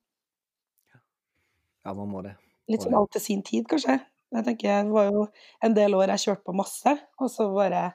[1.82, 2.36] Ja, man må det.
[2.70, 3.98] Litt som sånn alt til sin tid, kanskje.
[4.32, 5.26] Jeg tenker, Det var jo
[5.66, 7.90] en del år jeg kjørte på masse, og så bare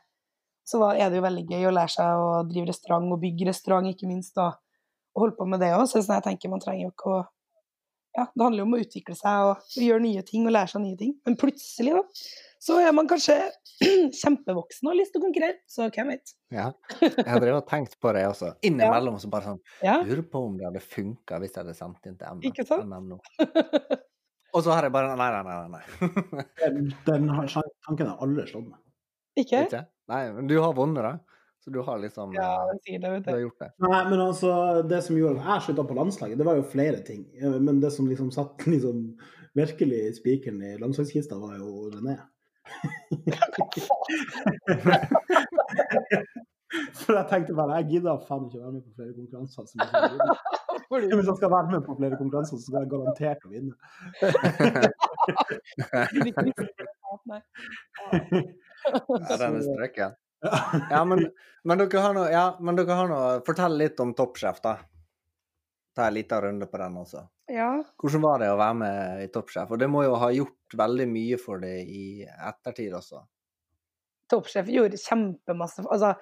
[0.67, 3.47] så var, er det jo veldig gøy å lære seg å drive restaurant og bygge
[3.47, 4.59] restaurant, ikke minst, og,
[5.15, 5.85] og holde på med det òg.
[5.87, 7.25] Så jeg tenker man trenger jo ikke å
[8.17, 10.81] Ja, det handler jo om å utvikle seg og, gjøre nye ting og lære seg
[10.81, 11.11] nye ting.
[11.29, 12.23] Men plutselig, da,
[12.65, 13.35] så er man kanskje
[14.23, 15.59] kjempevoksen og har lyst til å konkurrere.
[15.69, 16.33] Så hvem vet.
[16.55, 16.71] Ja.
[17.03, 18.55] Jeg har drevet og tenkt på det også.
[18.67, 22.09] Innimellom så bare sånn Ja, Lurer på om det hadde funka hvis jeg hadde sendt
[22.09, 22.41] inn til Emma.
[22.49, 22.89] Ikke sant?
[22.89, 23.21] NMNO.
[24.57, 25.59] Og så har jeg bare Nei, nei, nei.
[25.61, 25.83] nei,
[26.33, 26.47] nei.
[26.63, 27.29] Den, den
[27.85, 28.81] tanken har alle slått meg.
[29.37, 29.67] ikke?
[29.69, 29.85] Ikke?
[30.09, 31.19] Nei, men du har vunnet, da.
[31.65, 33.71] Så du har liksom Ja, eh, sier det, vet Du har gjort det.
[33.83, 34.51] Nei, men altså,
[34.87, 37.25] det som gjorde at jeg slutta på landslaget, det var jo flere ting.
[37.41, 39.17] Eh, Men det som liksom satt liksom
[39.57, 42.17] virkelig spikeren i landslagskista, var jo René.
[46.99, 49.65] For jeg tenkte bare, jeg gidder faen ikke å være med på flere konkurranser.
[49.71, 53.49] Som du- Hvis jeg skal være med på flere konkurranser, så skal jeg garantert å
[53.51, 53.75] vinne.
[59.31, 60.17] Ja, den er strøken.
[60.93, 61.31] Ja, men,
[61.65, 64.77] men dere har noe, ja, men dere har noe Fortell litt om Toppsjef, da.
[65.97, 67.25] Ta en liten runde på den også.
[67.51, 67.71] Ja.
[68.03, 69.71] Hvordan var det å være med i Toppsjef?
[69.73, 73.23] Og det må jo ha gjort veldig mye for deg i ettertid også.
[74.31, 76.13] Toppsjef gjorde kjempemasse Altså,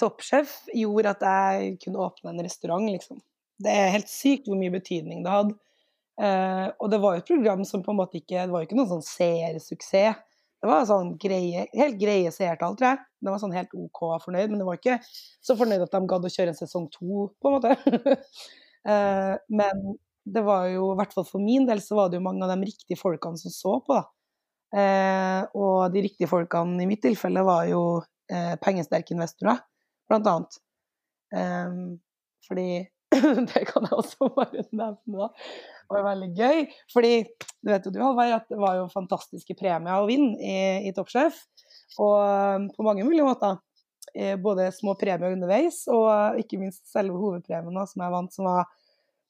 [0.00, 3.20] Toppsjef gjorde at jeg kunne åpne en restaurant, liksom.
[3.60, 5.56] Det er helt sykt hvor mye betydning det hadde.
[6.20, 8.66] Uh, og det var jo et program som på en måte ikke Det var jo
[8.66, 10.20] ikke noen sånn seersuksess.
[10.60, 13.00] Det var sånn greie, helt greie seertall, tror jeg.
[13.24, 16.26] De var sånn helt OK fornøyd, men det var ikke så fornøyd at de gadd
[16.28, 17.72] å kjøre en sesong to, på en måte.
[18.92, 19.82] eh, men
[20.28, 22.52] det var jo, i hvert fall for min del, så var det jo mange av
[22.52, 24.04] de riktige folkene som så på, da.
[24.70, 27.82] Eh, og de riktige folkene i mitt tilfelle var jo
[28.30, 29.64] eh, pengesterke investorer,
[30.12, 30.60] blant annet.
[32.46, 32.68] Fordi
[33.50, 35.28] Det kan jeg også bare nevne, da.
[35.90, 36.60] Var veldig gøy.
[36.92, 37.14] Fordi
[37.60, 40.92] du vet jo du, Halvard, at det var jo fantastiske premier å vinne i, i
[40.96, 41.40] Toppsjef.
[41.98, 43.58] Og eh, på mange mulige måter.
[44.14, 48.64] Eh, både små premier underveis, og ikke minst selve hovedpremien som jeg vant, som var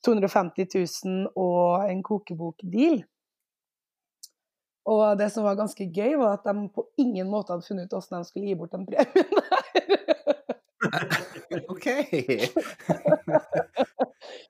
[0.06, 0.68] 250
[1.04, 3.02] 000 og en kokebokdeal.
[4.90, 7.98] Og det som var ganske gøy, var at de på ingen måte hadde funnet ut
[7.98, 9.60] hvordan de skulle gi bort den premien der.
[11.70, 11.86] OK!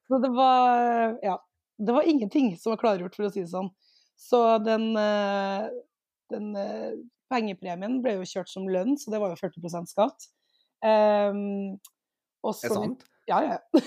[0.09, 1.50] Så det var Ja.
[1.81, 3.71] Det var ingenting som var klargjort, for å si det sånn.
[4.21, 5.69] Så den, eh,
[6.33, 6.91] den eh,
[7.33, 10.29] pengepremien ble jo kjørt som lønn, så det var jo 40% skatt.
[10.85, 11.79] Um,
[12.45, 13.05] og Er det sant?
[13.29, 13.59] Ja, ja.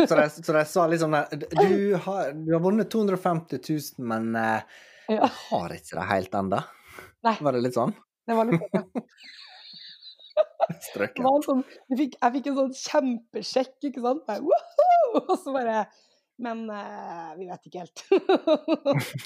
[0.00, 4.62] Så de, så de sa liksom du har, du har vunnet 250 000, men uh,
[5.10, 5.26] Ja.
[5.26, 6.60] jeg har ikke det helt ennå.
[7.26, 7.92] Var det litt sånn?
[8.24, 8.86] Det var litt sånn.
[8.96, 9.02] ja.
[10.88, 11.28] Strøken.
[11.44, 11.60] sånn,
[11.98, 14.24] fikk, jeg fikk en sånn kjempesjekk, ikke sant?
[14.28, 14.60] Bare,
[15.20, 15.82] Og så bare
[16.40, 18.04] Men uh, vi vet ikke helt.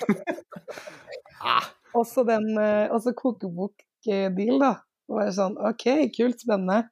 [1.45, 1.67] Ah,
[1.99, 4.71] Også den eh, også kokebokdeal, da.
[5.05, 5.85] Det var sånn OK,
[6.17, 6.87] kult, spennende.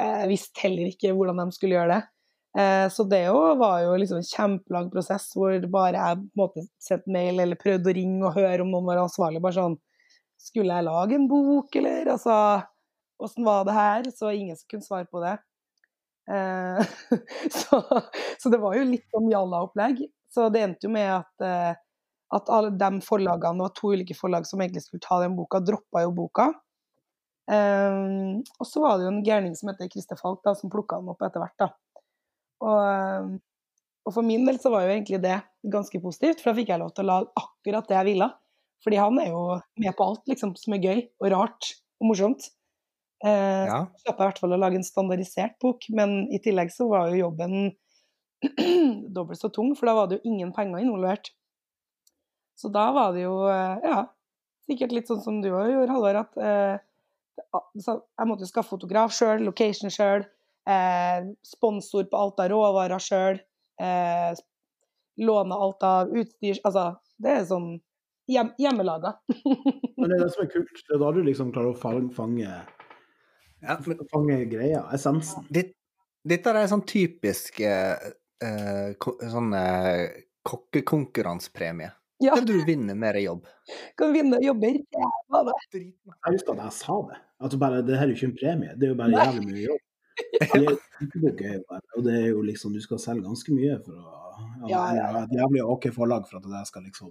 [0.00, 2.00] Jeg visste heller ikke hvordan de skulle gjøre det.
[2.58, 6.64] Eh, Så det var jo liksom en kjempelang prosess hvor bare jeg på en måte
[6.82, 9.42] sendte mail eller prøvde å ringe og høre om noen var ansvarlig.
[9.44, 9.78] Bare sånn
[10.46, 12.10] Skulle jeg lage en bok, eller?
[12.16, 12.34] Altså
[13.22, 14.10] Åssen var det her?
[14.12, 15.36] Så ingen som kunne svare på det.
[16.30, 16.86] Eh,
[17.60, 17.80] så,
[18.38, 20.04] så det var jo litt sånn jalla-opplegg.
[20.32, 21.72] Så det endte jo med at, eh,
[22.36, 25.62] at alle de forlagene, det var to ulike forlag som egentlig skulle ta den boka,
[25.64, 26.50] droppa jo boka.
[27.46, 30.98] Um, og så var det jo en gærning som heter Christer Falk, da, som plukka
[30.98, 31.54] den opp etter hvert.
[31.62, 31.68] da.
[32.66, 33.36] Og,
[34.06, 35.38] og for min del så var jo egentlig det
[35.70, 38.28] ganske positivt, for da fikk jeg lov til å lage akkurat det jeg ville.
[38.84, 39.42] Fordi han er jo
[39.82, 41.70] med på alt liksom, som er gøy og rart
[42.02, 42.50] og morsomt.
[43.24, 43.80] Eh, ja.
[44.02, 47.08] slapp jeg i hvert fall å lage en standardisert bok, men i tillegg så var
[47.10, 47.70] jo jobben
[49.16, 51.32] dobbelt så tung, for da var det jo ingen penger involvert.
[52.56, 54.02] Så da var det jo, eh, ja,
[54.68, 56.84] sikkert litt sånn som du òg gjorde, Halvor, at eh,
[57.36, 60.24] jeg måtte jo skaffe fotograf sjøl, location sjøl,
[60.68, 63.40] eh, sponsor på alt av råvarer sjøl,
[63.80, 64.44] eh,
[65.16, 66.90] låne alt av utstyr Altså,
[67.22, 67.68] det er sånn
[68.28, 69.16] hjem, hjemmelaga.
[69.96, 70.80] Men det er det som er kult.
[70.80, 72.58] Det er da du liksom klarer å fange, fange,
[73.62, 75.46] ja men fange greia, essensen.
[75.50, 75.70] det,
[76.26, 77.96] dette er sånn typisk eh,
[78.42, 78.92] eh,
[79.32, 81.92] sånn eh, kokkekonkurransepremie.
[82.18, 83.44] Ja, Kan du vinne mer jobb.
[83.96, 84.78] kan vinne jobber.
[84.96, 85.52] ræva da?
[85.74, 85.90] Jeg
[86.32, 87.18] husker at jeg sa det.
[87.44, 89.66] At bare, det her er jo ikke en premie, det er jo bare jævlig mye
[89.66, 89.82] jobb.
[90.16, 93.98] Det er, er bare, og det er jo liksom, du skal selge ganske mye for
[94.00, 94.12] å
[94.64, 97.10] ja, Ja, ja, et jævlig OK forlag for at det skal liksom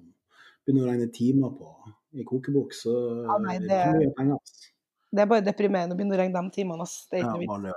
[0.66, 1.70] begynne å regne timer på
[2.18, 2.96] i kokebok, så
[3.28, 4.56] Ja, nei, er det det- ikke mye penger.
[5.12, 6.88] Det er bare deprimerende å begynne å regne de timene.
[7.12, 7.76] Det Ja, det.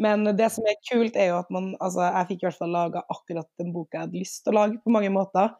[0.00, 2.72] Men det som er kult, er jo at man Altså, jeg fikk i hvert fall
[2.72, 5.52] laga akkurat den boka jeg hadde lyst til å lage, på mange måter.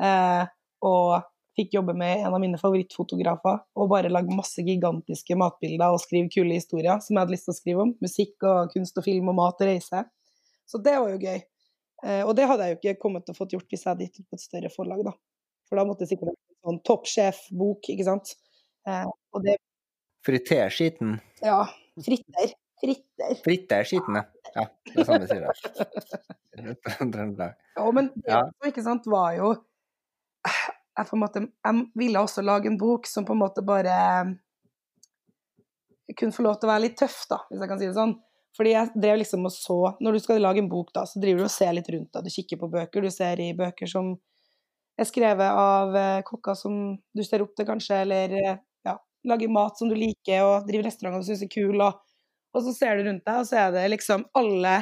[0.00, 0.44] Eh,
[0.86, 1.26] og
[1.58, 6.30] fikk jobbe med en av mine favorittfotografer, og bare lage masse gigantiske matbilder og skrive
[6.32, 7.94] kule historier som jeg hadde lyst til å skrive om.
[8.00, 10.04] Musikk og kunst og film og mat og reise.
[10.70, 11.40] Så det var jo gøy.
[12.06, 14.06] Eh, og det hadde jeg jo ikke kommet til å fått gjort hvis jeg hadde
[14.06, 15.16] gitt ut på et større forlag, da.
[15.68, 18.32] For da måtte det sikkert vært en sånn toppsjef-bok, ikke sant.
[18.88, 19.04] Eh,
[19.34, 19.58] og det
[20.26, 21.16] Friter skiten.
[21.40, 21.62] Ja.
[22.04, 22.52] Fritter.
[22.80, 23.34] Fritter.
[23.44, 24.24] Fritter skiten, ja.
[24.54, 24.66] ja.
[24.88, 26.76] Det er sånn vi sier det.
[26.84, 27.56] Trøndelag.
[27.80, 28.42] Ja, men det Ja.
[28.68, 29.54] ikke sant, var jo
[30.44, 33.94] jeg, på en måte, jeg ville også lage en bok som på en måte bare
[36.18, 38.16] kunne få lov til å være litt tøff, da, hvis jeg kan si det sånn.
[38.58, 41.44] Fordi jeg drev liksom og så Når du skal lage en bok, da, så driver
[41.44, 42.26] du og ser litt rundt deg.
[42.26, 43.04] Du kikker på bøker.
[43.06, 44.16] Du ser i bøker som
[44.98, 46.80] er skrevet av eh, kokker som
[47.16, 48.58] du ser opp til, kanskje, eller eh,
[49.28, 52.00] lager mat som du liker, og driver restauranter du syns er kul, og,
[52.54, 54.80] og så ser du rundt deg, og så er det liksom alle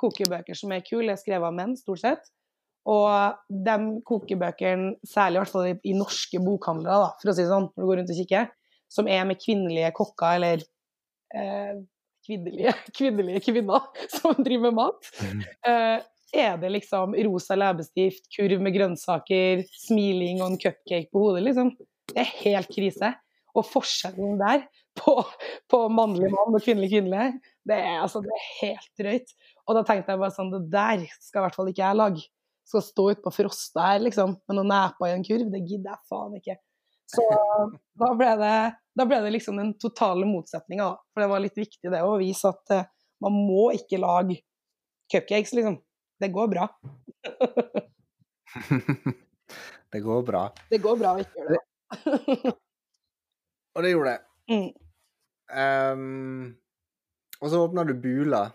[0.00, 2.30] kokebøker som er kule, er skrevet av menn, stort sett.
[2.88, 3.36] Og
[3.66, 3.76] de
[4.08, 7.84] kokebøkene, særlig i hvert fall i, norske bokhandlere, da, for å si det sånn, når
[7.84, 8.52] du går rundt og kikker,
[8.90, 10.64] som er med kvinnelige kokker eller
[11.36, 11.82] eh,
[12.26, 15.12] kvinnelige, kvinnelige kvinner som driver med mat,
[15.68, 15.98] eh,
[16.30, 21.74] er det liksom rosa leppestift, kurv med grønnsaker, smiling og en cupcake på hodet, liksom.
[22.10, 23.12] Det er helt krise.
[23.56, 24.66] Og forskjellen der
[24.98, 25.14] på,
[25.70, 29.32] på mannlig mann og kvinnelig kvinnelig, det er, altså, det er helt drøyt.
[29.66, 32.26] Og da tenkte jeg bare sånn, det der skal i hvert fall ikke jeg lage.
[32.70, 35.94] Skal stå ute på frosta her, liksom, med noen neper i en kurv, det gidder
[35.94, 36.56] jeg faen ikke.
[37.10, 37.24] Så
[38.02, 38.56] da ble det,
[38.98, 40.92] da ble det liksom den totale motsetninga.
[41.10, 42.86] For det var litt viktig det å vise at uh,
[43.24, 44.40] man må ikke lage
[45.10, 45.80] cupcakes, liksom.
[46.20, 46.68] Det går bra.
[49.90, 50.52] Det går bra.
[50.70, 52.52] Det går bra å ikke gjøre det.
[53.74, 54.54] Og det gjorde det.
[54.54, 54.70] Mm.
[55.50, 56.56] Um,
[57.40, 58.50] og så åpna du Bula,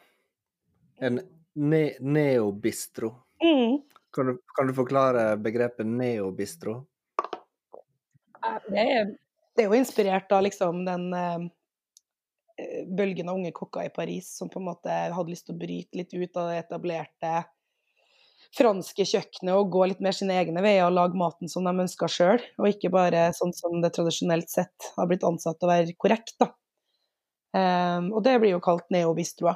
[1.00, 1.20] en
[1.56, 3.14] ne neobistro.
[3.44, 3.82] Mm.
[4.14, 6.82] Kan du, kan du forklare begrepet neobistro?
[8.70, 9.16] Det er,
[9.56, 11.48] det er jo inspirert av liksom den eh,
[12.86, 15.98] bølgen av unge kokker i Paris som på en måte hadde lyst til å bryte
[15.98, 17.34] litt ut av det etablerte
[18.56, 22.12] franske kjøkkenet og gå litt mer sine egne veier og lage maten som de ønsker
[22.12, 26.36] sjøl, og ikke bare sånn som det tradisjonelt sett har blitt ansatt å være korrekt.
[26.42, 26.52] da.
[27.56, 29.56] Um, og det blir jo kalt neobistroa,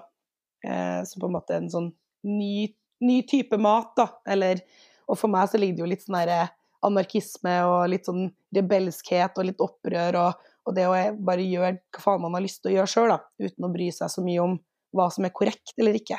[0.68, 1.90] uh, som på en måte er en sånn
[2.28, 2.70] ny,
[3.04, 4.08] ny type mat, da.
[4.30, 4.64] Eller,
[5.10, 6.54] og for meg så ligger det jo litt sånn der
[6.86, 10.96] anarkisme og litt sånn rebelskhet og litt opprør, og, og det å
[11.28, 14.14] bare gjøre hva faen man har lyst til å gjøre sjøl, uten å bry seg
[14.14, 14.56] så mye om
[14.96, 16.18] hva som er korrekt eller ikke.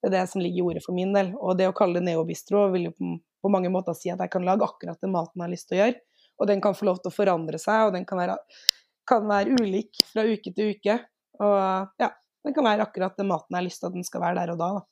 [0.00, 1.34] Det er det som ligger i ordet for min del.
[1.36, 4.46] Og det å kalle det neobistro vil jo på, mange måter si at jeg kan
[4.46, 6.00] lage akkurat den maten jeg har lyst til å gjøre,
[6.40, 8.36] og den kan få lov til å forandre seg, og den kan være,
[9.08, 10.96] kan være ulik fra uke til uke.
[11.40, 12.10] Og ja,
[12.44, 14.54] den kan være akkurat den maten jeg har lyst til at den skal være der
[14.54, 14.70] og da.
[14.78, 14.82] da.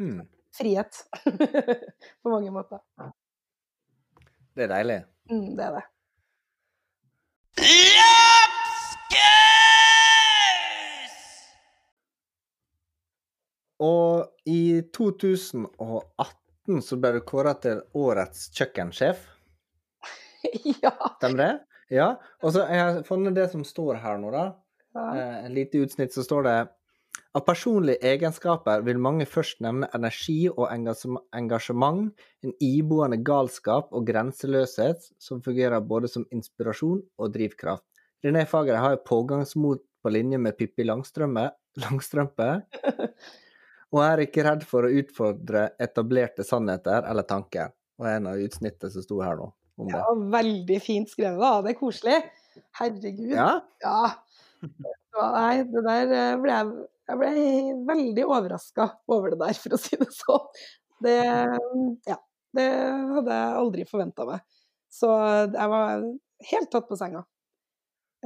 [0.00, 0.20] Hmm,
[0.56, 1.02] Frihet.
[2.22, 2.82] på mange måter.
[4.56, 5.00] det er deilig.
[5.30, 5.86] Mm, det er det.
[13.80, 19.22] Og i 2018 så ble du kåra til årets kjøkkensjef.
[20.84, 20.92] ja.
[21.18, 21.52] Stemmer det?
[21.96, 22.10] Ja.
[22.44, 24.44] Og så har jeg funnet det som står her nå, da.
[24.96, 25.06] ja.
[25.16, 26.58] Eh, En lite utsnitt så står det
[27.34, 32.08] av personlige egenskaper vil mange først nevne energi og engasjement,
[32.42, 37.86] en iboende galskap og grenseløshet som fungerer både som inspirasjon og drivkraft.
[38.26, 41.46] René Fager har pågangsmot på linje med Pippi Langstrømpe
[43.90, 47.72] og er ikke redd for å utfordre etablerte sannheter eller tanker.
[48.00, 49.96] Og en av utsnittene som sto her nå om det.
[49.96, 51.52] ja, veldig fint skrevet, da.
[51.64, 52.18] Det er koselig.
[52.80, 53.34] Herregud.
[53.34, 53.52] Ja,
[53.84, 54.00] Ja.
[54.60, 56.72] Ja, Nei, det der eh, ble jeg,
[57.08, 57.30] jeg ble
[57.88, 60.60] veldig overraska over det der, for å si det sånn.
[61.00, 61.16] Det,
[62.06, 62.18] ja,
[62.58, 62.66] det
[63.16, 64.44] hadde jeg aldri forventa meg.
[64.92, 65.08] Så
[65.48, 66.04] jeg var
[66.50, 67.24] helt tatt på senga.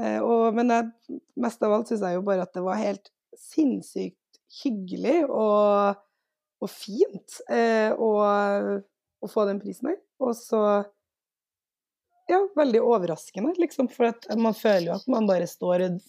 [0.00, 3.12] Eh, og, men jeg, mest av alt syns jeg jo bare at det var helt
[3.38, 4.18] sinnssykt
[4.62, 6.00] hyggelig og,
[6.62, 8.10] og fint eh, å,
[9.30, 10.00] få den prisen her.
[10.22, 10.62] Og så
[12.30, 13.90] ja, veldig overraskende, liksom.
[13.92, 16.00] For man føler jo at man bare står og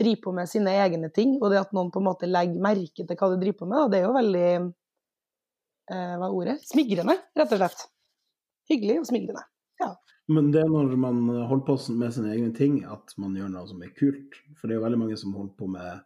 [0.00, 1.36] driver på med sine egne ting.
[1.40, 3.92] Og det at noen på en måte legger merke til hva du driver på med,
[3.92, 6.60] det er jo veldig eh, Hva er ordet?
[6.68, 7.88] Smigrende, rett og slett.
[8.70, 9.46] Hyggelig og smigrende.
[10.30, 13.66] Men det er når man holder på med sine egne ting, at man gjør noe
[13.66, 14.36] som er kult.
[14.54, 16.04] For det er jo veldig mange som holder på med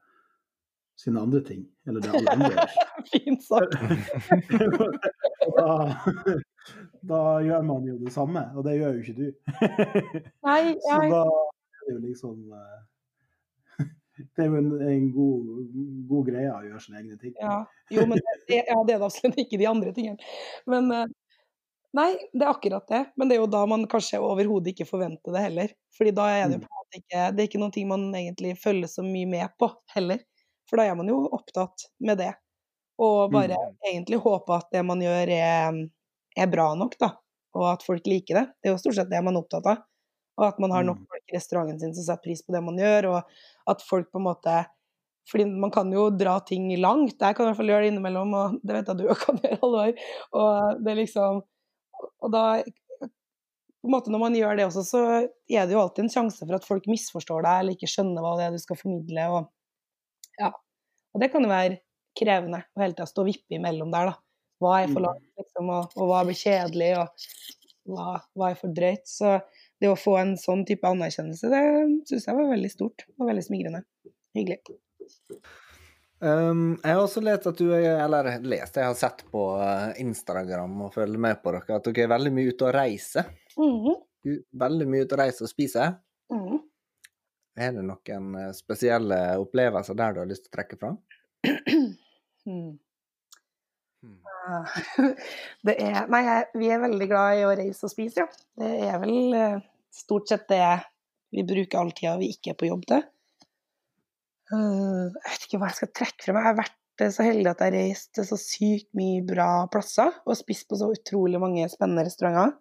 [0.97, 1.65] sine andre ting.
[1.89, 2.75] Eller det alle andre gjør.
[3.13, 3.75] Fint sagt.
[5.55, 5.75] Da,
[7.05, 9.27] da gjør man jo det samme, og det gjør jo ikke du.
[10.49, 13.85] Nei, Så da er det jo liksom eh,
[14.33, 15.51] Det er jo en, en god,
[16.09, 17.35] god greie å gjøre sine egne ting.
[17.37, 17.59] ja,
[17.93, 20.33] jo, men det, ja, det er det absolutt ikke de andre tingene.
[20.71, 21.05] Men eh,
[21.95, 23.05] Nei, det er akkurat det.
[23.15, 25.75] Men det er jo da man kanskje overhodet ikke forventer det heller.
[25.95, 26.65] Fordi da er det jo Mm.
[26.65, 29.69] på en måte ikke Det er ikke noe man egentlig følger så mye med på
[29.95, 30.25] heller.
[30.71, 32.33] For da er man jo opptatt med det.
[32.99, 33.77] Og bare Mm.
[33.91, 35.89] egentlig håpe at det man gjør er,
[36.37, 37.13] er bra nok, da.
[37.55, 38.47] Og at folk liker det.
[38.63, 39.83] Det er jo stort sett det man er opptatt av.
[40.39, 41.07] Og at man har nok Mm.
[41.11, 43.25] folk i restauranten sin som setter pris på det man gjør, og
[43.69, 44.67] at folk på en måte
[45.31, 47.17] fordi man kan jo dra ting langt.
[47.19, 49.59] Jeg kan i hvert fall gjøre det innimellom, og det vet jeg du kan gjøre,
[49.63, 49.95] Halvor.
[50.35, 51.43] Og det liksom
[52.23, 55.01] Og da på en måte Når man gjør det også, så
[55.51, 58.37] er det jo alltid en sjanse for at folk misforstår deg eller ikke skjønner hva
[58.39, 59.27] det er du skal formidle.
[59.31, 59.49] Og.
[61.15, 61.81] Og det kan jo være
[62.19, 64.21] krevende å hele tida stå og vippe imellom der, da.
[64.63, 68.75] Hva er for langt, liksom, og, og hva blir kjedelig, og hva, hva er for
[68.75, 69.05] drøyt.
[69.11, 69.35] Så
[69.83, 71.63] det å få en sånn type anerkjennelse, det
[72.09, 73.83] syns jeg var veldig stort og veldig smigrende.
[74.35, 74.79] Hyggelig.
[76.25, 79.91] Um, jeg har også lest at du er, eller lest, jeg har sett på eh,
[80.01, 83.29] Instagram og følger med på dere, at dere er veldig mye ute og reiser.
[83.59, 84.39] Mm -hmm.
[84.65, 85.99] Veldig mye ute og reiser og spiser.
[86.33, 86.63] mhm.
[87.55, 90.99] Er det noen eh, spesielle opplevelser der du har lyst til å trekke fram?
[92.45, 92.75] Hmm.
[94.05, 94.75] Eh,
[95.67, 96.23] Det er Nei,
[96.61, 98.43] vi er veldig glad i å reise og spise, ja.
[98.61, 99.63] Det er vel eh,
[99.95, 100.61] stort sett det
[101.33, 103.07] vi bruker all tida vi ikke er på jobb til.
[104.53, 106.45] Eh, Jeg vet ikke hva jeg skal trekke fra meg.
[106.45, 110.13] Jeg har vært så heldig at jeg har reist til så sykt mye bra plasser
[110.23, 112.59] og spist på så utrolig mange spennende restauranter.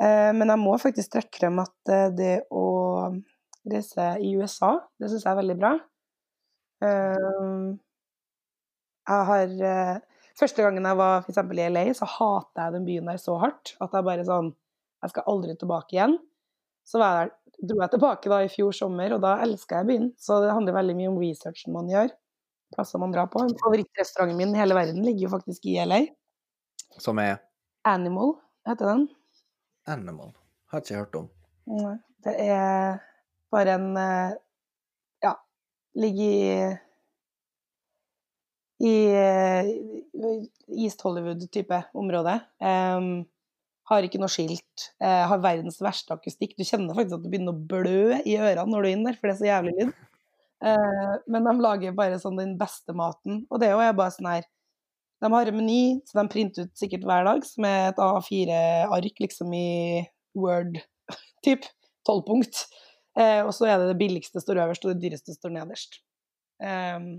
[0.00, 2.66] Men jeg må faktisk trekke frem at det å
[3.68, 5.72] reise i USA, det syns jeg er veldig bra.
[6.84, 7.76] Eh,
[9.10, 9.98] Jeg har eh,
[10.40, 13.74] Første gangen jeg var eksempel i LA, så hata jeg den byen der så hardt
[13.84, 14.54] at jeg bare sånn
[15.02, 16.14] Jeg skal aldri tilbake igjen.
[16.88, 20.06] Så var jeg dro jeg tilbake da i fjor sommer, og da elska jeg byen.
[20.16, 22.08] Så det handler veldig mye om researchen man gjør.
[22.72, 23.42] Plasser man drar på.
[23.64, 26.00] Favorittrestauranten min i hele verden ligger jo faktisk i LA.
[27.00, 27.38] Som er
[27.88, 28.34] Animal
[28.68, 29.06] heter den.
[29.88, 30.32] Animal.
[30.72, 31.28] Har ikke hørt om.
[31.66, 33.00] Nei, Det er
[33.52, 34.38] bare en eh,
[35.24, 35.34] Ja,
[36.00, 36.44] ligge i
[38.80, 39.66] i eh,
[40.72, 42.38] East Hollywood-type område.
[42.64, 43.26] Um,
[43.90, 44.86] har ikke noe skilt.
[45.02, 46.54] Uh, har verdens verste akustikk.
[46.56, 49.18] Du kjenner faktisk at du begynner å blø i ørene når du er inne der,
[49.18, 49.92] for det er så jævlig lyd.
[50.64, 53.44] Uh, men de lager bare sånn den beste maten.
[53.50, 54.48] Og det er jo bare sånn her
[55.20, 59.20] De har en meny, så de printer ut sikkert hver dag, som er et A4-ark
[59.26, 60.00] liksom i
[60.38, 61.68] Word-typ.
[62.08, 62.62] Tolvpunkt.
[63.20, 66.00] Eh, og så er det det billigste står øverst, og det dyreste står nederst.
[66.60, 67.12] Um,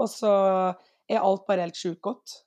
[0.00, 0.32] og så
[1.08, 2.38] er alt bare helt sjukt godt.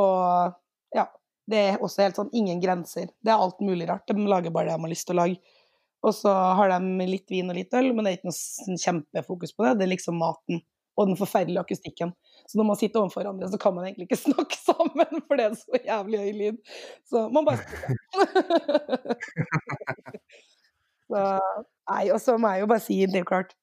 [0.00, 0.54] Og
[0.96, 1.06] ja,
[1.50, 3.10] det er også helt sånn ingen grenser.
[3.20, 4.08] Det er alt mulig rart.
[4.08, 5.40] De lager bare det de har lyst til å lage.
[6.04, 8.80] Og så har de litt vin og litt øl, men det er ikke noe sånn
[8.80, 9.76] kjempefokus på det.
[9.80, 10.60] Det er liksom maten
[10.94, 12.10] og den forferdelige akustikken.
[12.46, 15.46] Så når man sitter overfor hverandre, så kan man egentlig ikke snakke sammen, for det
[15.48, 16.56] er så jævlig høy lyd.
[17.08, 17.62] Så man bare.
[21.10, 21.26] så,
[21.90, 23.54] nei, og så må jeg jo bare si, det er jo klart,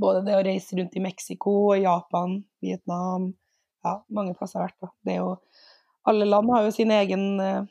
[0.00, 3.30] både det å reise rundt i Mexico, Japan, Vietnam,
[3.84, 4.90] ja, mange plasser har vært på.
[5.06, 5.34] Det er jo,
[6.10, 7.64] alle land har jo sin egen uh,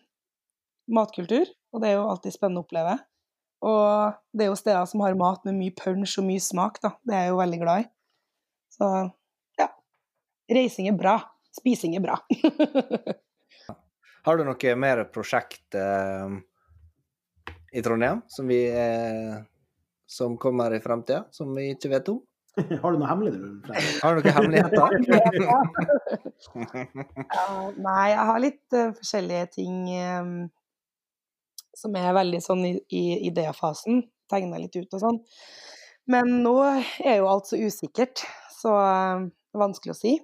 [0.92, 2.98] matkultur, og det er jo alltid spennende å oppleve.
[3.66, 6.94] Og det er jo steder som har mat med mye punch og mye smak, da.
[7.04, 7.90] Det er jeg jo veldig glad i.
[8.72, 8.92] Så
[9.60, 9.68] ja.
[10.56, 11.18] Reising er bra.
[11.58, 12.16] Spising er bra.
[14.28, 16.40] Har du noe mer prosjekt eh,
[17.72, 19.38] i Trondheim som vi eh,
[20.10, 22.22] som kommer i framtida, som vi ikke vet om?
[22.82, 23.58] Har du noe hemmelig du vil?
[24.02, 24.88] Har du noen hemmeligheter?
[27.36, 30.32] ja, nei, jeg har litt uh, forskjellige ting um,
[31.78, 34.02] som er veldig sånn i, i idéfasen.
[34.30, 35.20] Tegna litt ut og sånn.
[36.10, 40.16] Men nå er jo alt så usikkert, så uh, vanskelig å si.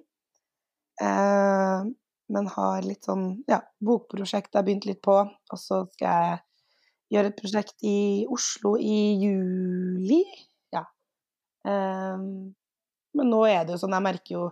[0.98, 1.86] Uh,
[2.32, 5.20] men har litt sånn ja, bokprosjekt jeg har begynt litt på.
[5.22, 6.45] Og så skal jeg
[7.12, 10.22] gjøre et prosjekt i Oslo i juli.
[10.74, 10.84] Ja.
[11.66, 12.54] Um,
[13.16, 14.46] men nå er det jo sånn, jeg merker jo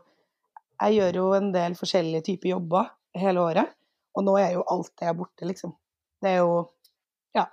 [0.82, 3.74] Jeg gjør jo en del forskjellige typer jobber hele året,
[4.18, 5.74] og nå er jo alt det borte, liksom.
[6.22, 6.64] Det er jo
[7.36, 7.46] Ja.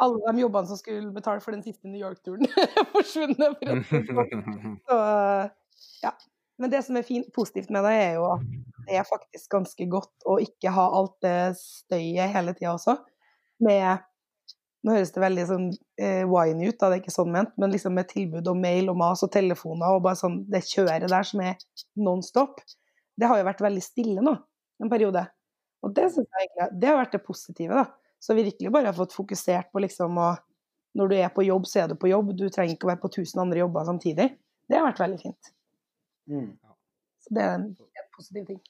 [0.00, 3.60] Alle de jobbene som skulle betale for den siste New York-turen, er forsvunnet.
[4.88, 5.00] Så
[6.04, 6.14] ja.
[6.56, 8.44] Men det som er fint, positivt med det, er jo at
[8.86, 12.96] det er faktisk ganske godt å ikke ha alt det støyet hele tida også.
[13.64, 14.04] Med
[14.86, 15.64] Nå høres det veldig sånn
[15.98, 18.92] eh, wine ut, da, det er ikke sånn ment, men liksom med tilbud og mail
[18.92, 21.56] og mas og telefoner og bare sånn det kjøret der som er
[21.98, 22.60] non stop,
[23.18, 24.36] det har jo vært veldig stille nå
[24.84, 25.24] en periode.
[25.82, 28.14] Og det synes jeg egentlig det har vært det positive, da.
[28.22, 30.34] Så virkelig bare har fått fokusert på liksom å
[30.96, 32.30] Når du er på jobb, så er du på jobb.
[32.32, 34.30] Du trenger ikke å være på tusen andre jobber samtidig.
[34.64, 35.50] Det har vært veldig fint.
[36.32, 36.46] Mm.
[37.20, 37.66] Så det er en,
[38.00, 38.60] en positiv ting.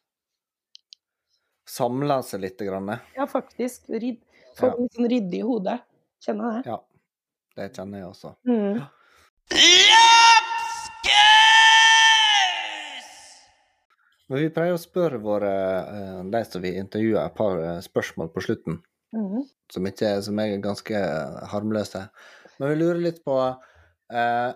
[1.70, 2.58] Samle seg litt.
[2.66, 2.90] Grann.
[3.14, 3.86] Ja, faktisk.
[3.94, 4.18] Rydd,
[4.58, 4.76] få Ja.
[4.80, 5.80] litt sånn ryddig i hodet.
[6.24, 6.70] Kjenner det.
[6.70, 6.78] Ja,
[7.56, 8.34] det kjenner jeg også.
[8.48, 8.86] Mm.
[14.28, 15.50] Men vi pleier å spørre våre,
[15.86, 18.80] eh, de som vi intervjuer, et par eh, spørsmål på slutten.
[19.14, 19.44] Mm.
[19.72, 21.02] Som, ikke, som er ganske
[21.52, 22.08] harmløse.
[22.58, 23.36] Men vi lurer litt på
[24.10, 24.50] eh,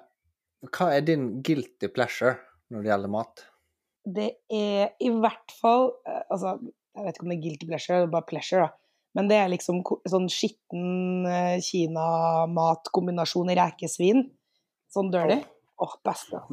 [0.74, 2.34] Hva er din guilty pleasure
[2.72, 3.44] når det gjelder mat?
[4.04, 6.56] Det er i hvert fall eh, Altså,
[6.96, 8.79] jeg vet ikke om det er guilty pleasure, eller bare pleasure, da.
[9.18, 14.22] Men det er liksom sånn skitten kinamatkombinasjon Kina-matkombinasjon rekesvin.
[14.94, 15.40] Sånn dirty.
[15.80, 16.40] Åh, beste.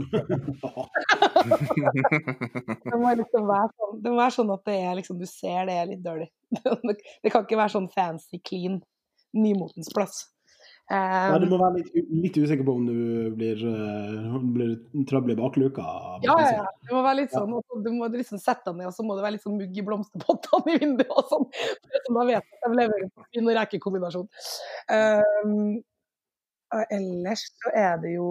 [2.88, 5.68] Det må liksom være sånn, det må være sånn at det er liksom, du ser
[5.68, 6.28] det er litt dirty.
[7.24, 8.80] Det kan ikke være sånn fancy, clean,
[9.36, 10.24] nymotens plass.
[10.88, 14.78] Nei, du Um, må være litt, litt usikker på om du blir, uh, blir
[15.10, 15.84] trøbbel i bakluka.
[16.24, 16.68] ja, ja, ja.
[16.80, 17.80] Det må være litt sånn, ja.
[17.84, 19.84] du må liksom sette deg ned, og så må det være litt sånn mugg i
[19.84, 21.48] blomsterpottene i vinduet og sånn.
[21.52, 24.30] For at Da vet jeg at de leverer en fin rekekombinasjon.
[24.96, 25.58] Um,
[26.78, 28.30] og ellers så er det jo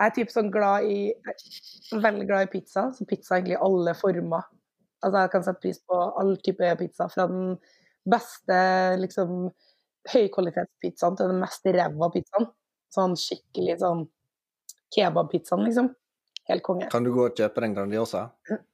[0.00, 2.86] Jeg er typ sånn glad i er Veldig glad i pizza.
[2.94, 4.46] Så pizza egentlig i alle former.
[5.02, 7.08] Altså jeg kan sette pris på all type pizza.
[7.10, 7.56] Fra den
[8.08, 8.60] beste
[9.02, 9.50] liksom
[10.08, 12.48] høykvalitetspizzaen til den mest ræva pizzaen.
[12.90, 14.06] Sånn skikkelig sånn
[14.94, 15.92] kebabpizzaen, liksom.
[16.50, 16.88] Helt konge.
[16.90, 18.24] Kan du gå og kjøpe den Grandiosa?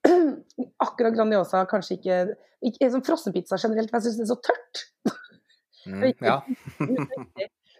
[0.87, 2.21] Akkurat Grandiosa, kanskje ikke,
[2.71, 4.85] ikke sånn Frossenpizza generelt, for jeg syns det er så tørt.
[5.87, 6.41] Mm, ja.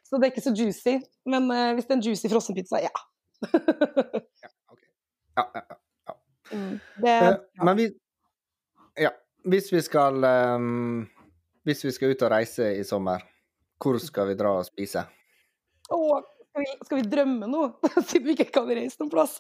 [0.07, 0.99] Så det er ikke så juicy.
[1.27, 2.93] Men uh, hvis det er en juicy frossenpizza, ja.
[5.37, 5.79] ja, ja, ja.
[6.53, 7.65] Mm, det, Eh, ja.
[7.65, 7.91] Men vi
[8.97, 9.11] Ja.
[9.45, 11.09] Hvis vi skal um,
[11.65, 13.23] Hvis vi skal ut og reise i sommer,
[13.83, 15.05] hvor skal vi dra og spise?
[15.93, 16.01] Å,
[16.49, 17.63] skal, vi, skal vi drømme nå,
[18.09, 19.39] siden vi ikke kan reise noen plass?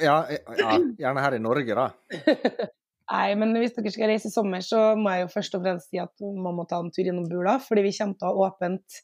[0.00, 1.90] Ja, ja, gjerne her i Norge, da.
[3.12, 5.90] Nei, men hvis dere skal reise i sommer, så må jeg jo først og fremst
[5.92, 8.46] si at man må ta en tur innom Bula, fordi vi kommer til å ha
[8.48, 9.00] åpent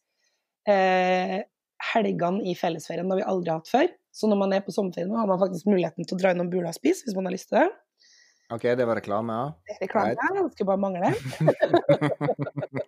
[0.71, 1.41] eh,
[1.93, 3.91] helgene i fellesferien, det har vi aldri hatt før.
[4.19, 6.49] Så når man er på sommerferie nå, har man faktisk muligheten til å dra innom
[6.51, 7.69] Bula og spise, hvis man har lyst til det.
[8.49, 9.49] OK, det var reklame, ja.
[9.69, 10.31] Det er reklame, ja.
[10.41, 11.13] det skulle bare mangle.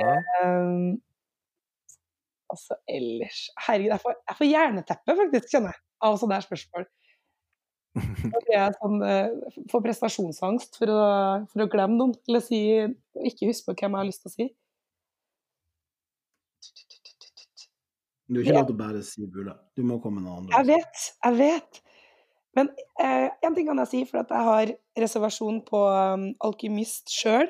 [0.00, 0.16] ja.
[0.46, 0.96] Um,
[2.52, 6.88] altså ellers Herregud, jeg får, jeg får jerneteppe, faktisk, kjenner jeg, av sånne her spørsmål.
[8.80, 11.04] Sånn, eh, får prestasjonsangst for å,
[11.52, 12.60] for å glemme noen, eller si,
[13.28, 14.48] ikke huske på hvem jeg har lyst til å si.
[18.32, 19.58] Du er ikke lov til å bare si Bula.
[19.76, 20.60] Du må komme med noen andre.
[20.60, 21.82] Jeg vet, jeg vet.
[22.56, 22.70] Men
[23.00, 24.72] eh, en ting kan jeg si, for at jeg har
[25.04, 27.48] reservasjon på um, Alkymist sjøl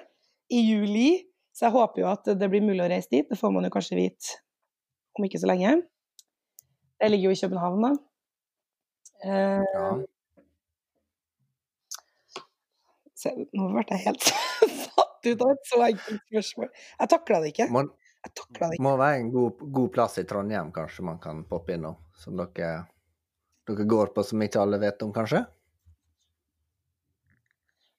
[0.53, 1.11] i juli,
[1.53, 3.27] så jeg håper jo at det blir mulig å reise dit.
[3.29, 4.39] Det får man jo kanskje vite
[5.19, 5.75] om ikke så lenge.
[7.03, 7.93] Jeg ligger jo i København, da.
[9.23, 9.89] Eh, ja.
[13.23, 14.29] se, nå ble jeg helt
[14.87, 16.71] satt ut av et så enkelt spørsmål.
[16.99, 17.69] Jeg takla det ikke.
[17.75, 17.91] Man,
[18.23, 18.87] Jeg takla det ikke.
[18.87, 21.99] må være en god, god plass i Trondheim, kanskje man kan poppe innom.
[22.19, 22.73] Som dere,
[23.69, 25.45] dere går på som ikke alle vet om, kanskje?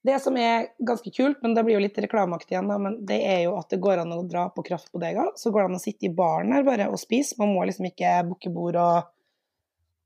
[0.03, 3.21] Det som er ganske kult, men det blir jo litt reklameaktig igjen, da, men det
[3.23, 5.29] er jo at det går an å dra på Kraftbodega.
[5.39, 7.37] Så går det an å sitte i baren her bare og spise.
[7.39, 9.13] Man må liksom ikke booke bord og,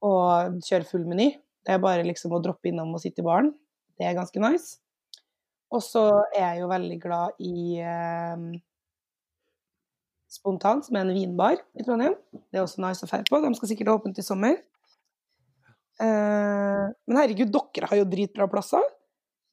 [0.05, 1.31] og kjøre full meny.
[1.65, 3.49] Det er bare liksom å droppe innom og sitte i baren.
[3.97, 4.77] Det er ganske nice.
[5.73, 8.43] Og så er jeg jo veldig glad i eh,
[10.31, 12.13] Spontan, som er en vinbar i Trondheim.
[12.37, 13.41] Det er også nice å feire på.
[13.41, 14.61] De skal sikkert ha åpent i sommer.
[16.05, 18.85] Eh, men herregud, dere har jo dritbra plasser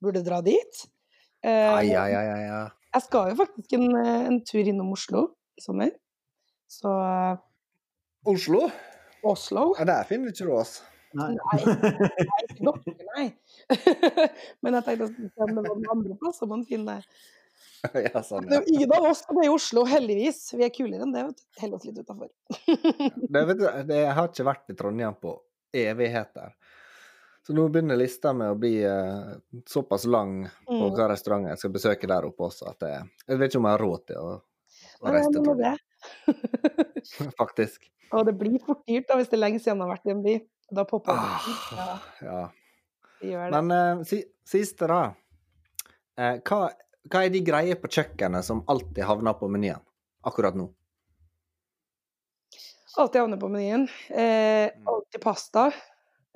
[0.03, 0.80] burde dra dit.
[1.45, 2.64] Eh, Ai, ai, ai, ai, ai.
[2.95, 5.26] Jeg skal jo faktisk en, eh, en tur innom Oslo
[5.59, 5.92] i sommer.
[6.70, 7.36] Så eh,
[8.30, 8.68] Oslo?
[9.24, 10.78] Oslo Ja, der finner ikke rås.
[11.14, 11.34] Nei.
[11.36, 11.74] Nei,
[12.59, 13.26] nei, nei.
[14.64, 17.18] Men jeg tenkte at det var noen andre plasser man finner det.
[18.07, 18.62] ja, sånn, ja.
[18.70, 20.40] ingen av oss som er i Oslo, heldigvis.
[20.57, 21.26] Vi er kulere enn det.
[21.61, 22.30] vet oss litt utafor.
[22.64, 25.36] Det, har ikke vært i Trondheim på
[25.74, 26.55] evigheter.
[27.45, 29.34] Så nå begynner lista med å bli uh,
[29.68, 30.95] såpass lang på Mm.
[30.97, 33.76] hva restaurant jeg skal besøke der oppe også, at jeg, jeg vet ikke om jeg
[33.76, 34.30] har råd til å,
[35.05, 37.34] å reise til Trondheim, det.
[37.42, 37.90] faktisk.
[38.14, 40.14] Og det blir fort dyrt da, hvis det er lenge siden man har vært i
[40.14, 40.36] en by.
[40.74, 41.57] Da popper det.
[41.76, 42.40] Ja, Ah, ja.
[43.20, 43.61] det.
[43.61, 45.03] Men uh, si, siste, da.
[46.16, 46.62] Uh, hva,
[47.12, 49.82] hva er de greier på kjøkkenet som alltid havner på menyen
[50.24, 50.70] akkurat nå?
[52.97, 53.88] Alltid havner på menyen.
[54.09, 55.68] Uh, alltid pasta.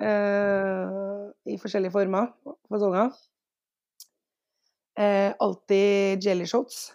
[0.02, 2.30] Eh, I forskjellige former.
[2.70, 3.10] Fasonger.
[4.98, 6.94] Eh, alltid jelly shots.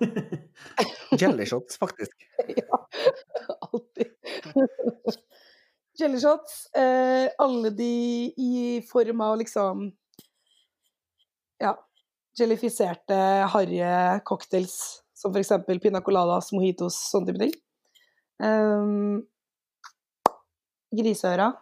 [1.20, 2.16] Jelly shots, faktisk.
[2.56, 2.88] ja,
[3.60, 4.06] alltid.
[5.98, 6.74] jelly shots.
[6.74, 9.92] Eh, alle de i form av liksom
[11.62, 11.76] Ja,
[12.38, 13.14] jellifiserte,
[13.54, 13.78] harry
[14.24, 15.02] cocktails.
[15.14, 17.54] Som for eksempel pina coladas, mojitos, sånne type ting.
[18.42, 19.22] Um,
[20.90, 21.52] griseøra.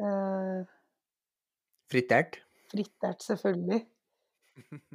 [0.00, 0.64] Eh,
[1.90, 2.40] Fritert.
[2.72, 3.84] Frittert, selvfølgelig.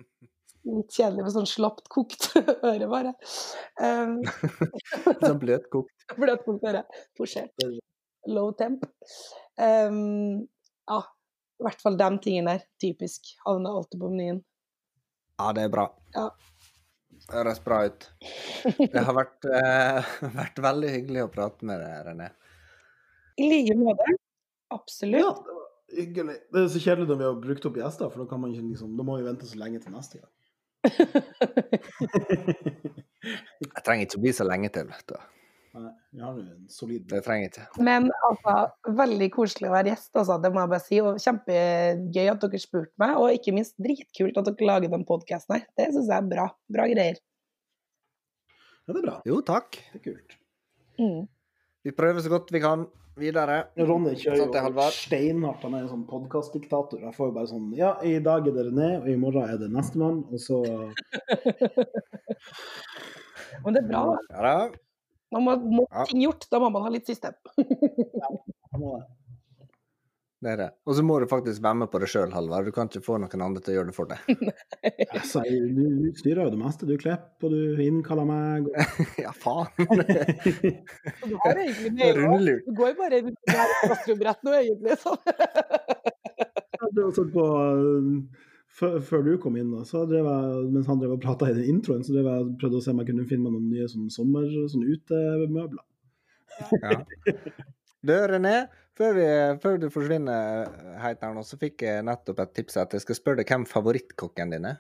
[0.69, 2.29] Litt kjedelig med sånn slapt kokt
[2.71, 3.13] øre, bare.
[3.79, 4.19] Um,
[5.23, 6.83] Sånn bløt kokt øre.
[7.17, 7.63] Posjert.
[8.27, 8.83] Low temp.
[9.55, 10.43] Um,
[10.89, 12.67] ja, i hvert fall de tingene der.
[12.83, 13.31] Typisk.
[13.45, 14.43] Havner alltid på menyen.
[15.39, 15.87] Ja, det er bra.
[16.17, 16.27] Ja.
[17.29, 18.09] Det høres bra ut.
[18.79, 22.33] Det har vært, uh, vært veldig hyggelig å prate med deg, René.
[23.39, 24.17] I like måte.
[24.73, 25.21] Absolutt.
[25.21, 25.59] Ja, det
[25.95, 26.37] hyggelig.
[26.53, 28.67] Det er så kjedelig når vi har brukt opp gjester, for da kan man ikke
[28.67, 30.33] liksom Da må vi vente så lenge til neste gang.
[33.59, 35.17] Jeg trenger ikke å bli så lenge til, vet du.
[35.79, 37.83] Nei, vi har en solid Det trenger jeg ikke.
[37.85, 38.53] Men altså,
[38.97, 40.97] veldig koselig å være gjest, altså, det må jeg bare si.
[41.03, 45.59] Og kjempegøy at dere spurte meg, og ikke minst dritkult at dere lager den podkasten
[45.59, 45.67] her.
[45.77, 46.47] Det syns jeg er bra.
[46.73, 47.21] Bra greier.
[48.87, 49.17] Ja, det er bra.
[49.29, 49.77] Jo, takk.
[49.91, 50.39] Det er kult.
[50.97, 51.21] Mm.
[51.85, 52.87] Vi prøver så godt vi kan
[53.19, 53.57] videre.
[53.77, 54.47] Ronny kjører jo
[54.95, 55.63] steinhardt.
[55.65, 56.99] Han er en sånn podkastdiktator.
[57.03, 59.57] Jeg får jo bare sånn Ja, i dag er det René, og i morgen er
[59.61, 60.57] det nestemann, og så
[63.63, 64.01] Men det er bra.
[64.05, 64.11] da.
[64.35, 64.55] Ja da.
[65.31, 66.03] Nå må, må Ja.
[66.09, 66.43] ting gjort.
[66.49, 67.33] Da må man ha litt system.
[67.57, 68.27] ja,
[68.79, 69.05] må det.
[70.39, 70.67] Det er det.
[70.87, 72.67] Og så må du faktisk være med på det sjøl, Halvard.
[72.69, 74.19] Du kan ikke få noen andre til å gjøre det for deg.
[75.19, 76.87] Altså, du, du styrer jo det meste.
[76.87, 78.69] Du klipper, og du innkaller meg.
[78.69, 79.01] Og...
[79.25, 79.67] Ja, faen.
[81.25, 82.13] Du har egentlig
[82.63, 84.95] Du går bare rundt i her gastrombrett nå, egentlig.
[85.03, 85.19] Sånn.
[86.79, 88.47] Jeg på uh,
[88.79, 91.55] før, før du kom inn, da, så drev jeg, mens han drev og prata i
[91.57, 93.89] den introen, så drev jeg prøvde å se om jeg kunne finne meg noen nye
[93.91, 95.83] sånn sommer, sånn utemøbler.
[96.79, 97.01] Ja.
[98.09, 98.55] Døren René,
[98.99, 99.25] før, vi,
[99.63, 100.67] før du forsvinner
[101.03, 104.53] helt nå, så fikk jeg nettopp et tips at jeg skal spørre deg hvem favorittkokken
[104.55, 104.77] din er.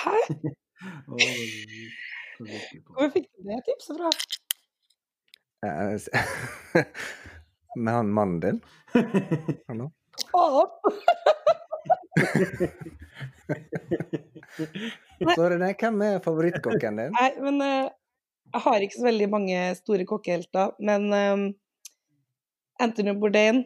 [0.00, 0.16] Hæ?
[2.40, 4.10] Hvor fikk du det tipset fra?
[5.66, 5.94] Eh,
[7.84, 8.58] Med han mannen din?
[9.68, 9.90] Hallo?
[15.34, 17.12] Så René, hvem er favorittkokken din?
[17.14, 17.90] Nei, men uh,
[18.50, 20.72] jeg har ikke så veldig mange store kokkehelter.
[20.82, 21.36] Men eh,
[22.80, 23.64] Anthony Bourdain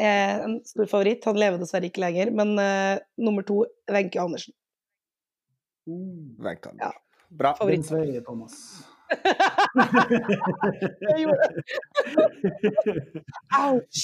[0.00, 1.24] er en stor favoritt.
[1.28, 2.32] Han lever dessverre ikke lenger.
[2.34, 4.54] Men uh, nummer to Wenche Andersen.
[5.86, 6.90] Vent, Ja.
[7.34, 7.54] Bra.
[7.58, 7.82] Favoritt.
[7.82, 8.54] Den sveier, Thomas.
[11.04, 11.62] Jeg gjorde det.
[13.58, 14.00] Ouch!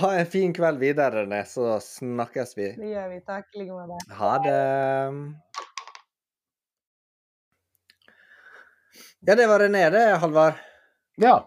[0.00, 2.68] Ha en fin kveld videre, René, så snakkes vi.
[2.78, 3.18] Det gjør vi.
[3.26, 3.48] Takk.
[3.56, 3.98] I like måte.
[4.20, 4.60] Ha det.
[9.26, 10.60] Ja, det var René, det, Halvard.
[11.20, 11.38] Ja.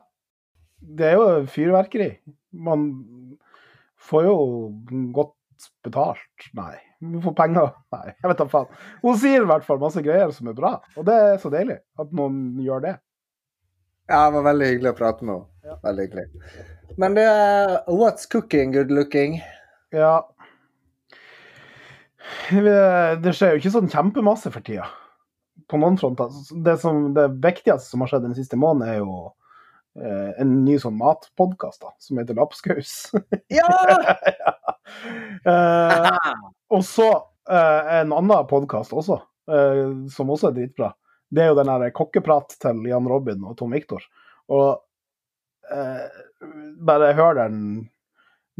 [0.83, 2.09] Det er jo fyrverkeri.
[2.51, 2.89] Man
[4.03, 4.35] får jo
[5.15, 6.49] godt betalt.
[6.57, 6.75] Nei.
[7.03, 7.71] Man får penger.
[7.95, 8.83] Nei, jeg vet da faen.
[9.03, 11.79] Hun sier i hvert fall masse greier som er bra, og det er så deilig
[11.99, 12.93] at noen gjør det.
[14.11, 15.77] Ja, det var veldig hyggelig å prate med henne.
[15.83, 16.63] Veldig hyggelig.
[16.99, 19.39] Men det er What's cooking, good looking?
[19.95, 20.17] Ja.
[22.51, 24.89] Det skjer jo ikke sånn kjempemasse for tida.
[25.69, 26.33] På noen fronter.
[26.65, 29.15] Det, som, det viktigste som har skjedd den siste måneden, er jo
[29.99, 33.11] eh, en ny sånn matpodkast som heter Lapskaus.
[33.53, 33.69] Ja!
[35.43, 36.33] Eh,
[36.75, 37.05] og så
[37.49, 39.15] eh, en annen podkast også,
[39.49, 39.79] eh,
[40.11, 40.89] som også er dritbra.
[41.33, 44.03] Det er jo den der kokkeprat til Jan Robin og Tom Viktor.
[44.53, 44.83] Og
[45.73, 46.03] eh,
[46.85, 47.57] bare hør den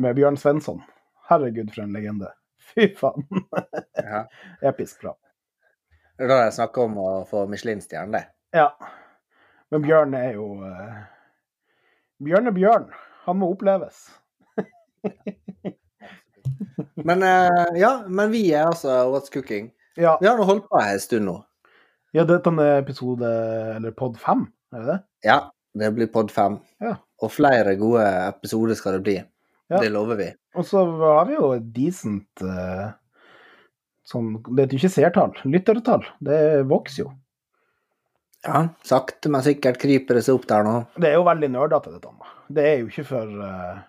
[0.02, 0.82] med Bjørn Svensson.
[1.30, 2.32] Herregud, for en legende.
[2.74, 3.28] Fy faen.
[4.00, 4.26] ja.
[4.66, 5.14] Episk bra.
[6.18, 8.24] Det er da jeg snakker om å få Michelin-stjerne, det.
[8.54, 8.68] Ja.
[9.74, 11.00] Men Bjørn er jo uh,
[12.24, 12.86] Bjørn er Bjørn.
[13.26, 14.06] Han må oppleves.
[17.08, 19.72] Men uh, ja, men vi er altså What's cooking.
[20.00, 21.36] Ja, Vi har nå holdt på en stund nå.
[22.14, 23.30] ja dette er episode,
[23.76, 25.00] eller pod fem, er det det?
[25.28, 25.38] Ja,
[25.78, 26.60] det blir pod fem.
[26.82, 26.96] Ja.
[27.22, 29.16] Og flere gode episoder skal det bli.
[29.72, 29.80] Ja.
[29.82, 30.30] Det lover vi.
[30.58, 32.92] Og så har vi jo et decent eh,
[34.08, 36.06] sånn Det er jo ikke seertall, lyttertall.
[36.24, 36.40] Det
[36.70, 37.12] vokser jo.
[38.44, 40.76] Ja, sakte, men sikkert kryper det seg opp der nå.
[41.00, 42.12] Det er jo veldig nerdete, dette.
[42.12, 42.34] da.
[42.52, 43.84] Det er jo ikke for uh,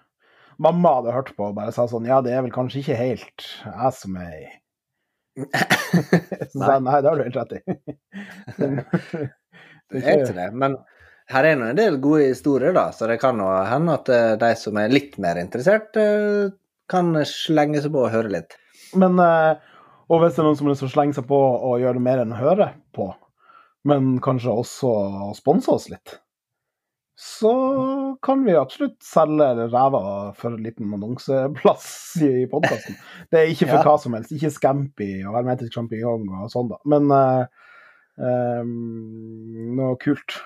[0.62, 3.48] Mamma hadde hørt på og bare sa sånn Ja, det er vel kanskje ikke helt
[3.64, 4.44] jeg som er i
[5.42, 7.60] Så sa jeg nei, det har du helt rett i.
[9.94, 10.46] Det er ikke det.
[10.58, 10.76] Men
[11.30, 14.32] her er nå en del gode historier, da, så det kan nå hende at eh,
[14.40, 16.50] de som er litt mer interessert, eh,
[16.90, 18.56] kan slenge seg på og høre litt.
[18.98, 19.54] Men eh,
[20.10, 22.02] Og hvis det er noen som har lyst til å slenge seg på og gjøre
[22.02, 23.08] mer enn å høre på,
[23.88, 24.90] men kanskje også
[25.38, 26.18] sponse oss litt,
[27.20, 27.52] så
[28.26, 30.00] kan vi absolutt selge ræva
[30.34, 31.86] for en liten annonseplass
[32.26, 32.96] i podkasten.
[33.30, 33.84] Det er ikke for Ja.
[33.86, 34.32] hva som helst.
[34.34, 36.80] Ikke Scampi og hermetisk sjampinjong og sånn, da.
[36.90, 37.44] Men uh,
[38.18, 38.72] um,
[39.78, 40.40] noe kult.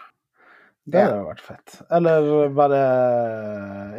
[0.88, 1.78] Det hadde vært fett.
[1.92, 2.82] Eller bare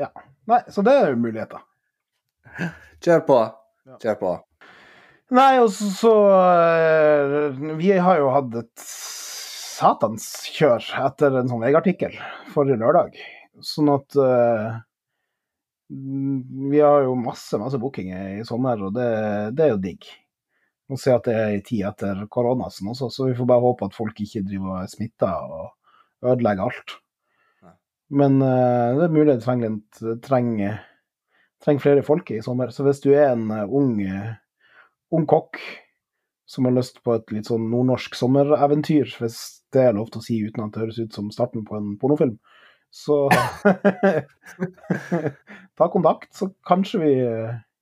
[0.06, 0.12] Ja.
[0.50, 1.62] Nei, så det er jo muligheter.
[3.06, 3.40] Kjør på.
[4.02, 4.32] Kjør på.
[5.30, 8.86] Nei, og så, eh, Vi har jo hatt et
[9.80, 10.24] satans
[10.56, 12.16] kjør etter en sånn VG-artikkel
[12.54, 13.20] forrige lørdag.
[13.62, 14.18] Sånn at
[15.92, 19.10] mm, Vi har jo masse, masse bookinger i sommer, og det,
[19.54, 20.10] det er jo digg.
[20.90, 23.86] Å se at det er en tid etter koronasen også, så vi får bare håpe
[23.86, 26.96] at folk ikke driver og er smitta og ødelegger alt.
[28.10, 29.76] Men uh, det er mulig det trenger,
[30.26, 30.80] trenger,
[31.62, 32.74] trenger flere folk i sommer.
[32.74, 34.34] Så hvis du er en ung eh,
[35.16, 35.60] ung kokk
[36.50, 39.40] som har lyst på et litt sånn nordnorsk sommereventyr, hvis
[39.74, 41.92] det er lov til å si uten at det høres ut som starten på en
[42.02, 42.40] pornofilm,
[42.90, 43.28] så
[45.78, 47.12] ta kontakt, så kanskje vi,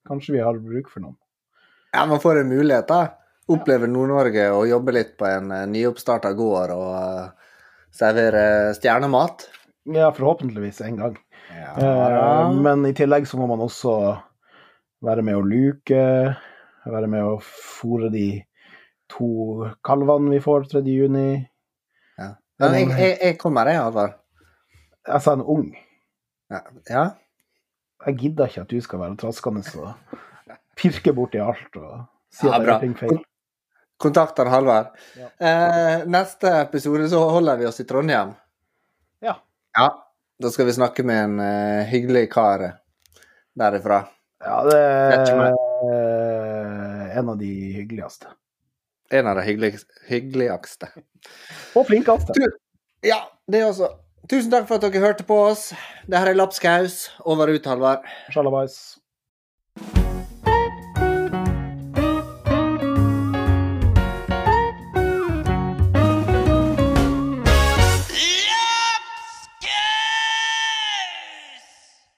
[0.09, 1.15] kanskje vi har bruk for noen.
[1.95, 3.15] Ja, man får en mulighet, da.
[3.47, 7.53] Opplever Nord-Norge og jobbe litt på en uh, nyoppstarta gård og eh,
[7.95, 9.47] servere stjernemat.
[9.95, 11.15] Ja, forhåpentligvis en gang.
[11.55, 13.93] Ja, Eh, men i tillegg så må man også
[15.05, 16.01] være med å luke,
[16.91, 18.27] være med å fôre de
[19.11, 20.83] to kalvene vi får 3.
[20.91, 21.29] juni.
[22.57, 24.17] Men jeg, jeg, jeg kommer, jeg, Halvard.
[25.21, 25.67] sa en ung.
[26.49, 26.61] Ja.
[26.89, 27.03] ja.
[28.07, 30.17] Jeg gidder ikke at du skal være traskende og
[30.77, 32.79] pirke borti alt og si Ja, at jeg bra.
[32.81, 33.21] ting feil.
[33.97, 34.91] Kontakter Halvard.
[35.17, 35.29] Ja.
[35.41, 38.35] Eh, neste episode så holder vi oss i Trondheim.
[39.25, 39.39] Ja.
[39.77, 39.87] Ja.
[40.37, 42.61] Da skal vi snakke med en uh, hyggelig kar
[43.57, 44.03] derifra.
[44.45, 44.81] Ja, det
[45.15, 45.57] ikke er
[47.17, 48.27] en av de hyggeligste.
[49.11, 49.93] En av de hyggeligste.
[50.07, 50.89] hyggeligste.
[51.75, 52.51] Og flinkeste.
[53.05, 53.21] Ja,
[53.51, 53.93] det også.
[54.29, 55.69] Tusen takk for at dere hørte på oss.
[56.07, 57.07] Det her er Lapskaus.
[57.25, 58.09] Over og ut, Halvard.
[58.33, 58.97] Sjalabais.